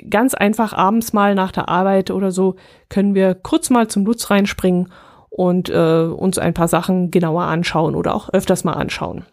ganz 0.08 0.32
einfach 0.32 0.72
abends 0.72 1.12
mal 1.12 1.34
nach 1.34 1.52
der 1.52 1.68
Arbeit 1.68 2.10
oder 2.10 2.30
so 2.30 2.56
können 2.88 3.14
wir 3.14 3.34
kurz 3.34 3.68
mal 3.68 3.88
zum 3.88 4.06
Lutz 4.06 4.30
reinspringen 4.30 4.90
und 5.28 5.68
äh, 5.68 6.04
uns 6.04 6.38
ein 6.38 6.54
paar 6.54 6.68
Sachen 6.68 7.10
genauer 7.10 7.44
anschauen 7.44 7.94
oder 7.94 8.14
auch 8.14 8.30
öfters 8.30 8.64
mal 8.64 8.74
anschauen. 8.74 9.26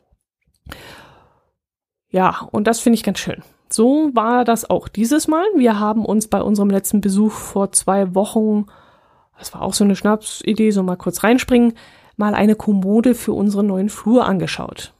Ja, 2.09 2.47
und 2.51 2.67
das 2.67 2.79
finde 2.79 2.95
ich 2.95 3.03
ganz 3.03 3.19
schön. 3.19 3.43
So 3.71 4.09
war 4.13 4.45
das 4.45 4.69
auch 4.69 4.87
dieses 4.87 5.27
Mal. 5.27 5.45
Wir 5.55 5.79
haben 5.79 6.05
uns 6.05 6.27
bei 6.27 6.41
unserem 6.41 6.69
letzten 6.69 7.01
Besuch 7.01 7.33
vor 7.33 7.71
zwei 7.71 8.15
Wochen, 8.15 8.65
das 9.37 9.53
war 9.53 9.61
auch 9.61 9.73
so 9.73 9.83
eine 9.83 9.95
Schnapsidee, 9.95 10.71
so 10.71 10.83
mal 10.83 10.97
kurz 10.97 11.23
reinspringen, 11.23 11.73
mal 12.17 12.33
eine 12.33 12.55
Kommode 12.55 13.15
für 13.15 13.33
unseren 13.33 13.67
neuen 13.67 13.89
Flur 13.89 14.25
angeschaut. 14.25 14.93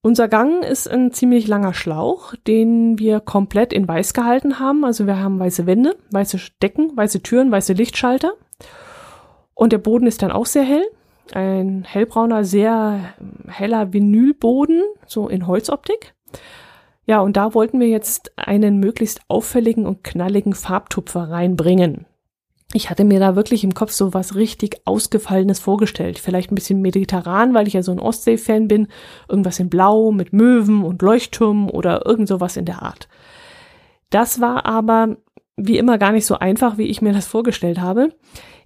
Unser 0.00 0.28
Gang 0.28 0.62
ist 0.62 0.88
ein 0.88 1.12
ziemlich 1.12 1.48
langer 1.48 1.74
Schlauch, 1.74 2.34
den 2.46 2.98
wir 2.98 3.20
komplett 3.20 3.72
in 3.72 3.88
weiß 3.88 4.14
gehalten 4.14 4.60
haben. 4.60 4.84
Also 4.84 5.06
wir 5.06 5.18
haben 5.18 5.40
weiße 5.40 5.66
Wände, 5.66 5.96
weiße 6.12 6.38
Decken, 6.62 6.96
weiße 6.96 7.22
Türen, 7.22 7.50
weiße 7.50 7.72
Lichtschalter. 7.72 8.32
Und 9.54 9.72
der 9.72 9.78
Boden 9.78 10.06
ist 10.06 10.22
dann 10.22 10.30
auch 10.30 10.46
sehr 10.46 10.62
hell. 10.62 10.84
Ein 11.32 11.84
hellbrauner, 11.84 12.44
sehr 12.44 13.12
heller 13.48 13.92
Vinylboden, 13.92 14.82
so 15.06 15.28
in 15.28 15.46
Holzoptik. 15.46 16.14
Ja, 17.06 17.20
und 17.20 17.36
da 17.36 17.54
wollten 17.54 17.80
wir 17.80 17.88
jetzt 17.88 18.32
einen 18.36 18.78
möglichst 18.78 19.20
auffälligen 19.28 19.86
und 19.86 20.04
knalligen 20.04 20.52
Farbtupfer 20.52 21.30
reinbringen. 21.30 22.06
Ich 22.74 22.90
hatte 22.90 23.04
mir 23.04 23.18
da 23.18 23.34
wirklich 23.34 23.64
im 23.64 23.72
Kopf 23.72 23.92
so 23.92 24.12
was 24.12 24.34
richtig 24.34 24.82
Ausgefallenes 24.84 25.58
vorgestellt. 25.58 26.18
Vielleicht 26.18 26.52
ein 26.52 26.54
bisschen 26.54 26.82
mediterran, 26.82 27.54
weil 27.54 27.66
ich 27.66 27.72
ja 27.72 27.82
so 27.82 27.92
ein 27.92 27.98
Ostsee-Fan 27.98 28.68
bin. 28.68 28.88
Irgendwas 29.26 29.58
in 29.58 29.70
Blau 29.70 30.12
mit 30.12 30.34
Möwen 30.34 30.84
und 30.84 31.00
Leuchttürmen 31.00 31.70
oder 31.70 32.04
irgend 32.04 32.28
sowas 32.28 32.58
in 32.58 32.66
der 32.66 32.82
Art. 32.82 33.08
Das 34.10 34.42
war 34.42 34.66
aber 34.66 35.16
wie 35.56 35.78
immer 35.78 35.96
gar 35.96 36.12
nicht 36.12 36.26
so 36.26 36.38
einfach, 36.38 36.76
wie 36.76 36.86
ich 36.86 37.00
mir 37.00 37.14
das 37.14 37.26
vorgestellt 37.26 37.80
habe. 37.80 38.10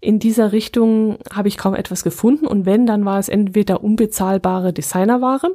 In 0.01 0.18
dieser 0.18 0.51
Richtung 0.51 1.18
habe 1.33 1.46
ich 1.46 1.57
kaum 1.57 1.77
etwas 1.77 2.03
gefunden 2.03 2.46
und 2.46 2.66
wenn, 2.66 2.87
dann 2.87 3.05
war 3.05 3.20
es 3.20 3.29
entweder 3.29 3.85
unbezahlbare 3.85 4.72
Designerware 4.72 5.55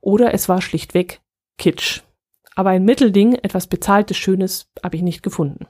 oder 0.00 0.34
es 0.34 0.48
war 0.48 0.60
schlichtweg 0.60 1.20
Kitsch. 1.58 2.02
Aber 2.56 2.70
ein 2.70 2.84
Mittelding, 2.84 3.34
etwas 3.34 3.66
bezahltes, 3.66 4.16
Schönes, 4.16 4.70
habe 4.82 4.96
ich 4.96 5.02
nicht 5.02 5.22
gefunden. 5.22 5.66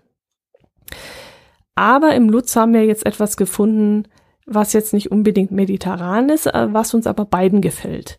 Aber 1.74 2.14
im 2.14 2.28
Lutz 2.28 2.54
haben 2.56 2.74
wir 2.74 2.84
jetzt 2.84 3.06
etwas 3.06 3.36
gefunden, 3.36 4.04
was 4.46 4.72
jetzt 4.72 4.92
nicht 4.92 5.10
unbedingt 5.10 5.50
mediterran 5.50 6.28
ist, 6.28 6.46
äh, 6.46 6.72
was 6.72 6.94
uns 6.94 7.06
aber 7.06 7.24
beiden 7.24 7.60
gefällt. 7.60 8.18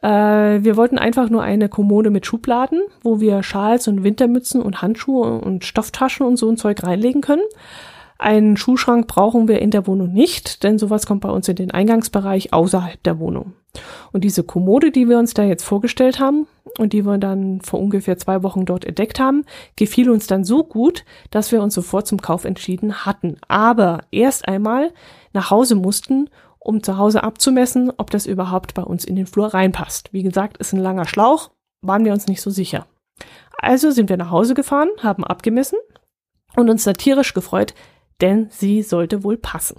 Äh, 0.00 0.08
wir 0.62 0.76
wollten 0.76 0.98
einfach 0.98 1.28
nur 1.30 1.42
eine 1.42 1.68
Kommode 1.68 2.10
mit 2.10 2.26
Schubladen, 2.26 2.82
wo 3.02 3.20
wir 3.20 3.42
Schals 3.42 3.88
und 3.88 4.04
Wintermützen 4.04 4.62
und 4.62 4.82
Handschuhe 4.82 5.40
und 5.40 5.64
Stofftaschen 5.64 6.26
und 6.26 6.36
so 6.36 6.48
ein 6.48 6.56
Zeug 6.56 6.82
reinlegen 6.82 7.20
können. 7.20 7.42
Einen 8.18 8.56
Schuhschrank 8.56 9.08
brauchen 9.08 9.48
wir 9.48 9.60
in 9.60 9.70
der 9.70 9.86
Wohnung 9.86 10.12
nicht, 10.12 10.62
denn 10.62 10.78
sowas 10.78 11.06
kommt 11.06 11.22
bei 11.22 11.30
uns 11.30 11.48
in 11.48 11.56
den 11.56 11.72
Eingangsbereich 11.72 12.52
außerhalb 12.52 13.02
der 13.02 13.18
Wohnung. 13.18 13.54
Und 14.12 14.24
diese 14.24 14.44
Kommode, 14.44 14.90
die 14.90 15.08
wir 15.08 15.18
uns 15.18 15.34
da 15.34 15.42
jetzt 15.42 15.64
vorgestellt 15.64 16.20
haben 16.20 16.46
und 16.78 16.92
die 16.92 17.04
wir 17.04 17.18
dann 17.18 17.60
vor 17.60 17.80
ungefähr 17.80 18.16
zwei 18.16 18.42
Wochen 18.42 18.64
dort 18.64 18.84
entdeckt 18.84 19.18
haben, 19.18 19.44
gefiel 19.76 20.10
uns 20.10 20.26
dann 20.26 20.44
so 20.44 20.64
gut, 20.64 21.04
dass 21.30 21.52
wir 21.52 21.62
uns 21.62 21.74
sofort 21.74 22.06
zum 22.06 22.20
Kauf 22.20 22.44
entschieden 22.44 23.04
hatten. 23.04 23.36
Aber 23.48 24.02
erst 24.10 24.48
einmal 24.48 24.92
nach 25.32 25.50
Hause 25.50 25.74
mussten, 25.74 26.30
um 26.58 26.82
zu 26.82 26.96
Hause 26.96 27.22
abzumessen, 27.22 27.92
ob 27.96 28.10
das 28.10 28.26
überhaupt 28.26 28.74
bei 28.74 28.82
uns 28.82 29.04
in 29.04 29.16
den 29.16 29.26
Flur 29.26 29.52
reinpasst. 29.52 30.12
Wie 30.12 30.22
gesagt, 30.22 30.58
ist 30.58 30.72
ein 30.72 30.80
langer 30.80 31.06
Schlauch, 31.06 31.50
waren 31.82 32.04
wir 32.04 32.12
uns 32.12 32.26
nicht 32.26 32.40
so 32.40 32.50
sicher. 32.50 32.86
Also 33.58 33.90
sind 33.90 34.08
wir 34.08 34.16
nach 34.16 34.30
Hause 34.30 34.54
gefahren, 34.54 34.88
haben 35.02 35.24
abgemessen 35.24 35.78
und 36.56 36.70
uns 36.70 36.84
da 36.84 36.92
tierisch 36.92 37.34
gefreut, 37.34 37.74
denn 38.20 38.48
sie 38.50 38.82
sollte 38.82 39.24
wohl 39.24 39.36
passen. 39.36 39.76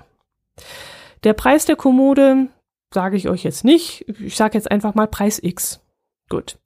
Der 1.24 1.34
Preis 1.34 1.66
der 1.66 1.76
Kommode 1.76 2.48
sage 2.96 3.18
ich 3.18 3.30
euch 3.30 3.44
jetzt 3.44 3.64
nicht. 3.64 4.06
Ich 4.20 4.36
sage 4.36 4.58
jetzt 4.58 4.72
einfach 4.72 4.96
mal 4.96 5.06
Preis 5.06 5.40
X. 5.44 5.82
Gut. 6.30 6.58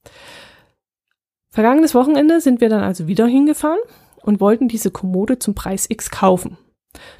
Vergangenes 1.49 1.93
Wochenende 1.93 2.39
sind 2.39 2.61
wir 2.61 2.69
dann 2.69 2.83
also 2.83 3.07
wieder 3.07 3.27
hingefahren 3.27 3.79
und 4.21 4.39
wollten 4.39 4.69
diese 4.69 4.91
Kommode 4.91 5.39
zum 5.39 5.55
Preis 5.55 5.87
X 5.89 6.09
kaufen. 6.11 6.57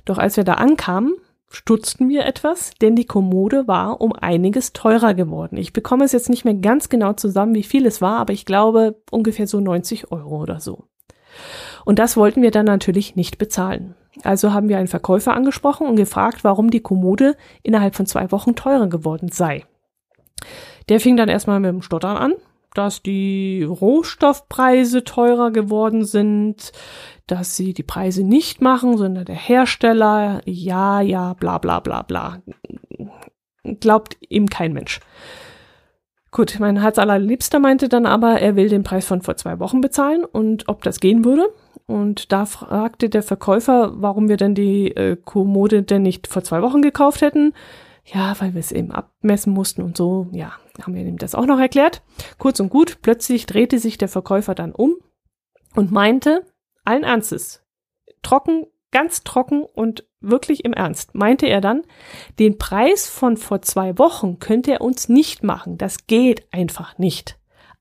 Doch 0.06 0.17
als 0.17 0.38
wir 0.38 0.45
da 0.45 0.54
ankamen, 0.54 1.15
stutzten 1.50 2.08
wir 2.08 2.26
etwas, 2.26 2.72
denn 2.82 2.95
die 2.95 3.06
Kommode 3.06 3.67
war 3.67 4.00
um 4.00 4.13
einiges 4.13 4.72
teurer 4.72 5.13
geworden. 5.15 5.58
Ich 5.58 5.74
bekomme 5.74 6.06
es 6.06 6.12
jetzt 6.12 6.30
nicht 6.30 6.45
mehr 6.45 6.54
ganz 6.54 6.89
genau 6.89 7.13
zusammen, 7.13 7.56
wie 7.56 7.63
viel 7.63 7.86
es 7.86 8.02
war, 8.02 8.19
aber 8.19 8.34
ich 8.34 8.45
glaube 8.45 9.02
ungefähr 9.12 9.48
so 9.48 9.60
90 9.60 10.12
Euro 10.12 10.41
oder 10.41 10.60
so. 10.60 10.86
Und 11.84 12.00
das 12.00 12.15
wollten 12.15 12.41
wir 12.41 12.52
dann 12.52 12.65
natürlich 12.65 13.15
nicht 13.15 13.39
bezahlen. 13.39 13.95
Also 14.23 14.53
haben 14.53 14.69
wir 14.69 14.77
einen 14.77 14.88
Verkäufer 14.88 15.34
angesprochen 15.34 15.88
und 15.88 15.95
gefragt, 15.95 16.43
warum 16.43 16.69
die 16.69 16.82
Kommode 16.82 17.36
innerhalb 17.63 17.95
von 17.95 18.05
zwei 18.05 18.32
Wochen 18.32 18.55
teurer 18.55 18.88
geworden 18.88 19.29
sei. 19.29 19.65
Der 20.89 20.99
fing 20.99 21.17
dann 21.17 21.29
erstmal 21.29 21.60
mit 21.60 21.69
dem 21.69 21.82
Stottern 21.82 22.17
an, 22.17 22.34
dass 22.73 23.01
die 23.01 23.63
Rohstoffpreise 23.63 25.03
teurer 25.03 25.51
geworden 25.51 26.05
sind, 26.05 26.71
dass 27.27 27.55
sie 27.55 27.73
die 27.73 27.84
Preise 27.84 28.23
nicht 28.23 28.62
machen, 28.62 28.97
sondern 28.97 29.25
der 29.25 29.36
Hersteller, 29.36 30.41
ja, 30.45 31.01
ja, 31.01 31.34
bla 31.34 31.58
bla 31.58 31.79
bla 31.79 32.01
bla. 32.01 32.41
Glaubt 33.79 34.17
ihm 34.29 34.47
kein 34.47 34.73
Mensch. 34.73 34.99
Gut, 36.32 36.58
mein 36.60 36.79
Herz 36.82 36.99
allerliebster 36.99 37.60
meinte 37.60 37.89
dann 37.89 38.05
aber, 38.05 38.39
er 38.39 38.55
will 38.55 38.69
den 38.69 38.84
Preis 38.84 39.05
von 39.05 39.21
vor 39.21 39.36
zwei 39.36 39.60
Wochen 39.60 39.82
bezahlen 39.82 40.23
und 40.25 40.67
ob 40.67 40.84
das 40.84 40.99
gehen 40.99 41.25
würde. 41.25 41.47
Und 41.89 42.32
da 42.32 42.45
fragte 42.45 43.10
der 43.10 43.23
Verkäufer, 43.23 43.93
warum 43.95 44.30
wir 44.30 44.38
denn 44.38 44.54
die 44.54 44.95
äh, 44.95 45.15
Kommode 45.15 45.82
denn 45.82 46.04
nicht 46.04 46.28
vor 46.28 46.43
zwei 46.43 46.62
Wochen 46.62 46.84
gekauft 46.84 47.21
hätten. 47.21 47.56
Ja, 48.06 48.39
weil 48.39 48.54
wir 48.54 48.60
es 48.60 48.71
eben 48.71 48.91
abmessen 48.91 49.54
mussten 49.54 49.82
und 49.82 49.97
so. 49.97 50.28
Ja, 50.32 50.52
haben 50.84 50.93
wir 50.93 51.02
ihm 51.02 51.17
das 51.17 51.34
auch 51.34 51.47
noch 51.47 51.60
erklärt. 51.60 52.04
Kurz 52.38 52.60
und 52.60 52.69
gut, 52.69 52.99
plötzlich 53.02 53.47
drehte 53.47 53.80
sich 53.80 53.97
der 53.97 54.08
Verkäufer 54.08 54.54
dann 54.54 54.71
um 54.71 54.97
und 55.73 55.91
meinte, 55.91 56.45
allen 56.86 57.04
Ernstes, 57.04 57.63
trocken, 58.21 58.67
ganz 58.91 59.23
trocken 59.23 59.63
und 59.63 60.06
wirklich 60.21 60.65
im 60.65 60.73
Ernst, 60.73 61.15
meinte 61.15 61.47
er 61.47 61.60
dann, 61.60 61.82
den 62.38 62.60
Preis 62.60 63.10
von 63.10 63.36
vor 63.36 63.63
zwei 63.63 63.97
Wochen 63.97 64.38
könnte 64.38 64.73
er 64.73 64.82
uns 64.82 65.10
nicht 65.10 65.41
machen. 65.41 65.80
Das 65.80 66.06
geht 66.06 66.54
einfach 66.54 66.99
nicht. 66.99 67.39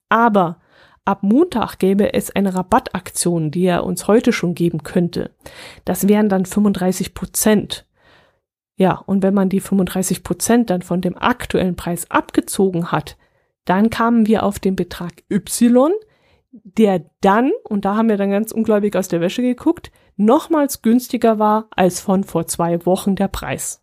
Aber 0.08 0.60
Ab 1.08 1.22
Montag 1.22 1.78
gäbe 1.78 2.12
es 2.12 2.30
eine 2.36 2.54
Rabattaktion, 2.54 3.50
die 3.50 3.64
er 3.64 3.84
uns 3.84 4.08
heute 4.08 4.30
schon 4.30 4.54
geben 4.54 4.82
könnte. 4.82 5.30
Das 5.86 6.06
wären 6.06 6.28
dann 6.28 6.44
35 6.44 7.14
Prozent. 7.14 7.86
Ja, 8.76 9.02
und 9.06 9.22
wenn 9.22 9.32
man 9.32 9.48
die 9.48 9.60
35 9.60 10.22
Prozent 10.22 10.68
dann 10.68 10.82
von 10.82 11.00
dem 11.00 11.16
aktuellen 11.16 11.76
Preis 11.76 12.10
abgezogen 12.10 12.92
hat, 12.92 13.16
dann 13.64 13.88
kamen 13.88 14.26
wir 14.26 14.42
auf 14.42 14.58
den 14.58 14.76
Betrag 14.76 15.24
Y, 15.30 15.94
der 16.50 17.06
dann, 17.22 17.52
und 17.64 17.86
da 17.86 17.96
haben 17.96 18.10
wir 18.10 18.18
dann 18.18 18.30
ganz 18.30 18.52
ungläubig 18.52 18.94
aus 18.94 19.08
der 19.08 19.22
Wäsche 19.22 19.40
geguckt, 19.40 19.90
nochmals 20.16 20.82
günstiger 20.82 21.38
war 21.38 21.68
als 21.70 22.00
von 22.00 22.22
vor 22.22 22.46
zwei 22.48 22.84
Wochen 22.84 23.16
der 23.16 23.28
Preis. 23.28 23.82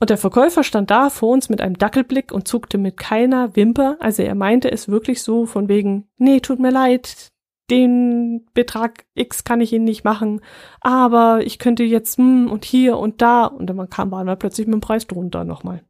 Und 0.00 0.10
der 0.10 0.18
Verkäufer 0.18 0.62
stand 0.62 0.90
da 0.90 1.10
vor 1.10 1.30
uns 1.30 1.48
mit 1.48 1.60
einem 1.60 1.76
Dackelblick 1.76 2.30
und 2.30 2.46
zuckte 2.46 2.78
mit 2.78 2.96
keiner 2.96 3.56
Wimper. 3.56 3.96
Also 3.98 4.22
er 4.22 4.36
meinte 4.36 4.70
es 4.70 4.88
wirklich 4.88 5.22
so 5.22 5.44
von 5.44 5.68
wegen, 5.68 6.08
nee, 6.18 6.40
tut 6.40 6.60
mir 6.60 6.70
leid, 6.70 7.32
den 7.70 8.46
Betrag 8.54 9.04
X 9.14 9.44
kann 9.44 9.60
ich 9.60 9.72
Ihnen 9.72 9.84
nicht 9.84 10.04
machen, 10.04 10.40
aber 10.80 11.40
ich 11.44 11.58
könnte 11.58 11.82
jetzt 11.84 12.16
hm, 12.16 12.50
und 12.50 12.64
hier 12.64 12.96
und 12.96 13.20
da. 13.20 13.44
Und 13.44 13.66
dann 13.66 13.90
kam 13.90 14.10
man 14.10 14.38
plötzlich 14.38 14.66
mit 14.66 14.74
dem 14.74 14.80
Preis 14.80 15.06
drunter 15.06 15.44
nochmal. 15.44 15.82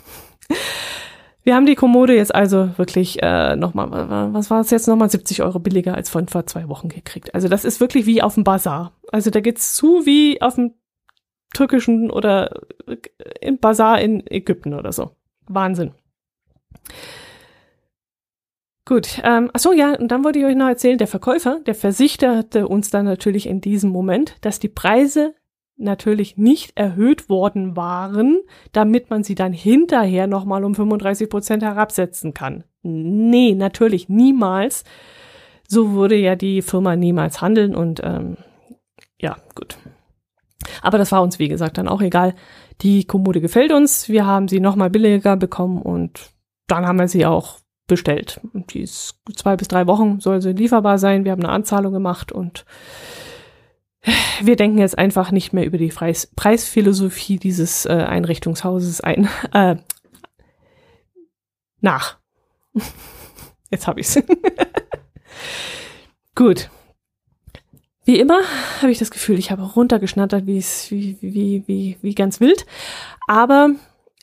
Wir 1.43 1.53
haben 1.53 1.67
die 1.67 1.75
Kommode 1.75 2.15
jetzt 2.15 2.33
also 2.33 2.75
wirklich 2.77 3.21
äh, 3.21 3.55
nochmal, 3.55 4.33
was 4.33 4.49
war 4.49 4.61
es 4.61 4.71
jetzt 4.71 4.87
nochmal, 4.87 5.11
70 5.11 5.43
Euro 5.43 5.59
billiger 5.59 5.93
als 5.93 6.09
von 6.09 6.27
vor 6.27 6.47
zwei 6.47 6.67
Wochen 6.69 6.89
gekriegt. 6.89 7.35
Also 7.35 7.47
das 7.47 7.65
ist 7.65 7.79
wirklich 7.79 8.07
wie 8.07 8.23
auf 8.23 8.33
dem 8.33 8.43
Bazar. 8.43 8.93
Also 9.11 9.29
da 9.29 9.41
geht's 9.41 9.75
zu 9.75 10.07
wie 10.07 10.41
auf 10.41 10.55
dem 10.55 10.73
türkischen 11.55 12.11
oder 12.11 12.51
im 13.41 13.57
Bazar 13.57 13.99
in 14.01 14.23
Ägypten 14.29 14.73
oder 14.73 14.91
so. 14.91 15.11
Wahnsinn. 15.47 15.91
Gut, 18.87 19.19
ähm, 19.23 19.49
ach 19.51 19.59
so 19.59 19.73
ja, 19.73 19.97
und 19.97 20.09
dann 20.09 20.23
wollte 20.23 20.37
ich 20.37 20.45
euch 20.45 20.55
noch 20.55 20.67
erzählen, 20.67 20.99
der 20.99 21.07
Verkäufer, 21.07 21.59
der 21.65 21.73
versicherte 21.73 22.67
uns 22.67 22.91
dann 22.91 23.05
natürlich 23.05 23.47
in 23.47 23.59
diesem 23.59 23.89
Moment, 23.89 24.35
dass 24.41 24.59
die 24.59 24.69
Preise 24.69 25.33
natürlich 25.75 26.37
nicht 26.37 26.77
erhöht 26.77 27.27
worden 27.27 27.75
waren, 27.75 28.41
damit 28.71 29.09
man 29.09 29.23
sie 29.23 29.35
dann 29.35 29.53
hinterher 29.53 30.27
nochmal 30.27 30.63
um 30.63 30.75
35 30.75 31.29
Prozent 31.29 31.63
herabsetzen 31.63 32.33
kann. 32.33 32.63
Nee, 32.83 33.55
natürlich 33.55 34.07
niemals. 34.07 34.83
So 35.67 35.93
würde 35.93 36.15
ja 36.15 36.35
die 36.35 36.61
Firma 36.61 36.95
niemals 36.95 37.41
handeln 37.41 37.75
und 37.75 38.01
ähm, 38.03 38.37
ja, 39.19 39.37
gut. 39.55 39.77
Aber 40.81 40.97
das 40.97 41.11
war 41.11 41.21
uns, 41.21 41.39
wie 41.39 41.47
gesagt, 41.47 41.77
dann 41.77 41.87
auch 41.87 42.01
egal. 42.01 42.35
Die 42.81 43.05
Kommode 43.05 43.41
gefällt 43.41 43.71
uns. 43.71 44.09
Wir 44.09 44.25
haben 44.25 44.47
sie 44.47 44.59
nochmal 44.59 44.89
billiger 44.89 45.37
bekommen 45.37 45.81
und 45.81 46.31
dann 46.67 46.85
haben 46.85 46.99
wir 46.99 47.07
sie 47.07 47.25
auch 47.25 47.59
bestellt. 47.87 48.41
Die 48.53 48.81
ist 48.81 49.19
zwei 49.35 49.55
bis 49.55 49.67
drei 49.67 49.87
Wochen, 49.87 50.19
soll 50.19 50.41
sie 50.41 50.53
lieferbar 50.53 50.97
sein. 50.97 51.23
Wir 51.23 51.31
haben 51.31 51.43
eine 51.43 51.53
Anzahlung 51.53 51.93
gemacht 51.93 52.31
und 52.31 52.65
wir 54.41 54.55
denken 54.55 54.77
jetzt 54.77 54.97
einfach 54.97 55.31
nicht 55.31 55.53
mehr 55.53 55.65
über 55.65 55.77
die 55.77 55.87
Preis 55.87 56.31
Preisphilosophie 56.35 57.37
dieses 57.37 57.85
äh, 57.85 57.93
Einrichtungshauses 57.93 59.01
ein. 59.01 59.27
Äh, 59.53 59.77
nach. 61.81 62.17
Jetzt 63.71 63.87
habe 63.87 63.99
ich's. 63.99 64.21
Gut. 66.35 66.69
Wie 68.05 68.19
immer 68.19 68.39
habe 68.81 68.91
ich 68.91 68.99
das 68.99 69.11
Gefühl, 69.11 69.39
ich 69.39 69.51
habe 69.51 69.63
runtergeschnattert, 69.63 70.45
wie 70.45 70.57
es 70.57 70.91
wie 70.91 71.17
wie 71.21 71.63
wie 71.65 71.97
wie 72.01 72.15
ganz 72.15 72.39
wild. 72.39 72.65
Aber 73.27 73.71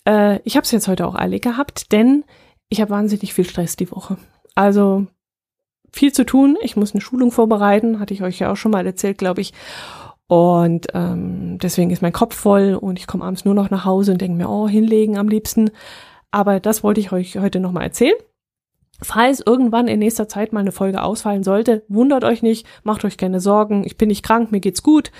äh, 0.06 0.38
ich 0.44 0.56
habe 0.56 0.64
es 0.64 0.70
jetzt 0.70 0.88
heute 0.88 1.06
auch 1.06 1.16
eilig 1.16 1.42
gehabt, 1.42 1.92
denn 1.92 2.24
ich 2.68 2.80
habe 2.80 2.90
wahnsinnig 2.90 3.34
viel 3.34 3.44
Stress 3.44 3.76
die 3.76 3.90
Woche. 3.90 4.16
Also 4.54 5.06
viel 5.92 6.12
zu 6.12 6.24
tun. 6.24 6.56
Ich 6.62 6.76
muss 6.76 6.92
eine 6.92 7.00
Schulung 7.00 7.32
vorbereiten, 7.32 7.98
hatte 7.98 8.14
ich 8.14 8.22
euch 8.22 8.38
ja 8.38 8.52
auch 8.52 8.56
schon 8.56 8.72
mal 8.72 8.86
erzählt, 8.86 9.18
glaube 9.18 9.40
ich. 9.40 9.52
Und 10.26 10.86
ähm, 10.94 11.58
deswegen 11.58 11.90
ist 11.90 12.02
mein 12.02 12.12
Kopf 12.12 12.34
voll 12.34 12.74
und 12.74 12.98
ich 12.98 13.06
komme 13.06 13.24
abends 13.24 13.44
nur 13.44 13.54
noch 13.54 13.68
nach 13.68 13.84
Hause 13.84 14.12
und 14.12 14.20
denke 14.20 14.38
mir, 14.38 14.48
oh, 14.48 14.68
hinlegen 14.68 15.18
am 15.18 15.28
liebsten. 15.28 15.70
Aber 16.30 16.60
das 16.60 16.82
wollte 16.82 17.00
ich 17.00 17.12
euch 17.12 17.36
heute 17.36 17.60
nochmal 17.60 17.82
erzählen. 17.82 18.16
Falls 19.02 19.42
irgendwann 19.44 19.88
in 19.88 19.98
nächster 19.98 20.28
Zeit 20.28 20.52
mal 20.52 20.60
eine 20.60 20.72
Folge 20.72 21.02
ausfallen 21.02 21.42
sollte, 21.42 21.84
wundert 21.88 22.24
euch 22.24 22.42
nicht, 22.42 22.66
macht 22.84 23.04
euch 23.04 23.16
keine 23.16 23.40
Sorgen. 23.40 23.84
Ich 23.84 23.96
bin 23.96 24.08
nicht 24.08 24.24
krank, 24.24 24.52
mir 24.52 24.60
geht's 24.60 24.82
gut. 24.82 25.10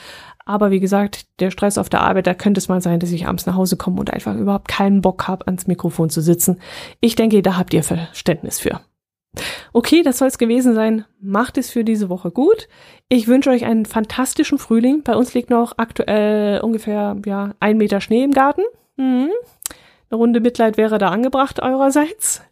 Aber 0.45 0.71
wie 0.71 0.81
gesagt, 0.81 1.27
der 1.41 1.51
Stress 1.51 1.79
auf 1.79 1.89
der 1.89 2.01
Arbeit, 2.01 2.27
da 2.27 2.35
könnte 2.35 2.59
es 2.59 2.69
mal 2.69 2.81
sein, 2.81 3.01
dass 3.01 3.13
ich 3.13 3.27
abends 3.27 3.47
nach 3.47 3.55
Hause 3.55 3.77
komme 3.77 4.01
und 4.01 4.13
einfach 4.13 4.35
überhaupt 4.35 4.69
keinen 4.69 5.01
Bock 5.01 5.29
habe, 5.29 5.47
ans 5.47 5.67
Mikrofon 5.67 6.11
zu 6.11 6.21
sitzen. 6.21 6.61
Ich 7.01 7.15
denke, 7.15 7.43
da 7.43 7.57
habt 7.57 7.75
ihr 7.75 7.85
Verständnis 7.85 8.59
für. 8.59 8.81
Okay, 9.73 10.03
das 10.03 10.19
soll 10.19 10.29
es 10.29 10.39
gewesen 10.39 10.75
sein. 10.75 11.05
Macht 11.21 11.57
es 11.59 11.71
für 11.71 11.85
diese 11.85 12.09
Woche 12.09 12.31
gut. 12.31 12.69
Ich 13.09 13.29
wünsche 13.29 13.51
euch 13.51 13.65
einen 13.65 13.87
fantastischen 13.87 14.59
Frühling. 14.59 15.03
Bei 15.05 15.17
uns 15.17 15.33
liegt 15.33 15.49
noch 15.49 15.79
aktuell 15.79 16.61
ungefähr 16.61 17.17
ja, 17.25 17.55
ein 17.59 17.79
Meter 17.79 18.01
Schnee 18.01 18.25
im 18.25 18.33
Garten. 18.33 18.63
Mhm. 18.97 19.31
Eine 20.11 20.19
Runde 20.19 20.41
Mitleid 20.41 20.77
wäre 20.77 20.99
da 20.99 21.09
angebracht 21.09 21.63
eurerseits. 21.63 22.43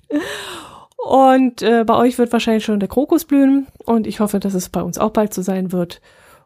Und 1.06 1.62
äh, 1.62 1.84
bei 1.84 1.94
euch 1.96 2.18
wird 2.18 2.32
wahrscheinlich 2.32 2.64
schon 2.64 2.80
der 2.80 2.88
Krokus 2.88 3.24
blühen 3.24 3.66
und 3.86 4.06
ich 4.06 4.20
hoffe, 4.20 4.38
dass 4.38 4.54
es 4.54 4.68
bei 4.68 4.82
uns 4.82 4.98
auch 4.98 5.10
bald 5.10 5.32
so 5.32 5.42
sein 5.42 5.72
wird. 5.72 6.00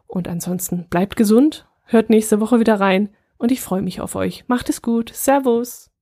Und 0.07 0.27
ansonsten 0.27 0.87
bleibt 0.89 1.15
gesund, 1.15 1.67
hört 1.85 2.09
nächste 2.09 2.39
Woche 2.39 2.59
wieder 2.59 2.79
rein 2.79 3.09
und 3.37 3.51
ich 3.51 3.61
freue 3.61 3.81
mich 3.81 4.01
auf 4.01 4.15
euch. 4.15 4.45
Macht 4.47 4.69
es 4.69 4.81
gut. 4.81 5.11
Servus. 5.13 5.94